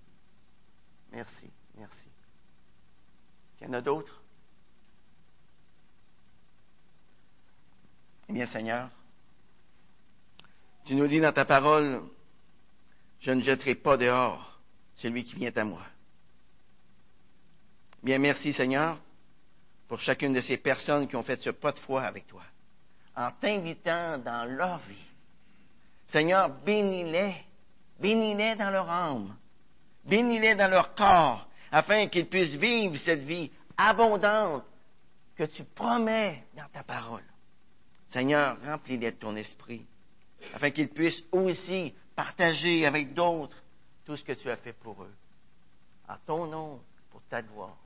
merci, 1.12 1.50
merci. 1.78 2.08
Il 3.60 3.68
y 3.68 3.70
en 3.70 3.74
a 3.74 3.82
d'autres? 3.82 4.22
Eh 8.28 8.34
bien, 8.34 8.48
Seigneur, 8.48 8.90
tu 10.86 10.94
nous 10.96 11.08
dis 11.08 11.20
dans 11.20 11.34
ta 11.34 11.46
parole, 11.46 12.02
je 13.22 13.32
ne 13.32 13.42
jetterai 13.42 13.76
pas 13.76 13.98
dehors 13.98 14.60
celui 14.98 15.24
qui 15.24 15.36
vient 15.36 15.52
à 15.56 15.64
moi. 15.64 15.82
Bien, 18.04 18.18
merci, 18.18 18.54
Seigneur, 18.54 19.00
pour 19.88 20.00
chacune 20.00 20.34
de 20.34 20.42
ces 20.42 20.58
personnes 20.58 21.08
qui 21.08 21.16
ont 21.16 21.24
fait 21.24 21.40
ce 21.40 21.50
pas 21.50 21.72
de 21.72 21.80
foi 21.80 22.04
avec 22.04 22.28
toi, 22.28 22.44
en 23.16 23.32
t'invitant 23.32 24.18
dans 24.20 24.46
leur 24.46 24.78
vie 24.80 25.10
Seigneur, 26.12 26.50
bénis-les, 26.64 27.36
bénis-les 28.00 28.56
dans 28.56 28.72
leur 28.72 28.90
âme, 28.90 29.36
bénis-les 30.06 30.56
dans 30.56 30.70
leur 30.70 30.96
corps, 30.96 31.48
afin 31.72 32.08
qu'ils 32.08 32.28
puissent 32.28 32.56
vivre 32.56 32.98
cette 32.98 33.22
vie 33.22 33.52
abondante 33.78 34.66
que 35.36 35.44
tu 35.44 35.64
promets 35.64 36.44
dans 36.56 36.68
ta 36.74 36.84
parole. 36.84 37.24
Seigneur, 38.10 38.58
remplis-les 38.66 39.12
de 39.12 39.18
ton 39.18 39.36
esprit, 39.36 39.86
afin 40.54 40.72
qu'ils 40.72 40.90
puissent 40.90 41.24
aussi 41.32 41.94
partager 42.16 42.86
avec 42.86 43.14
d'autres 43.14 43.62
tout 44.04 44.16
ce 44.16 44.24
que 44.24 44.34
tu 44.34 44.50
as 44.50 44.58
fait 44.58 44.74
pour 44.74 45.04
eux. 45.04 45.16
En 46.08 46.16
ton 46.26 46.48
nom, 46.48 46.82
pour 47.12 47.22
ta 47.30 47.44
gloire. 47.44 47.78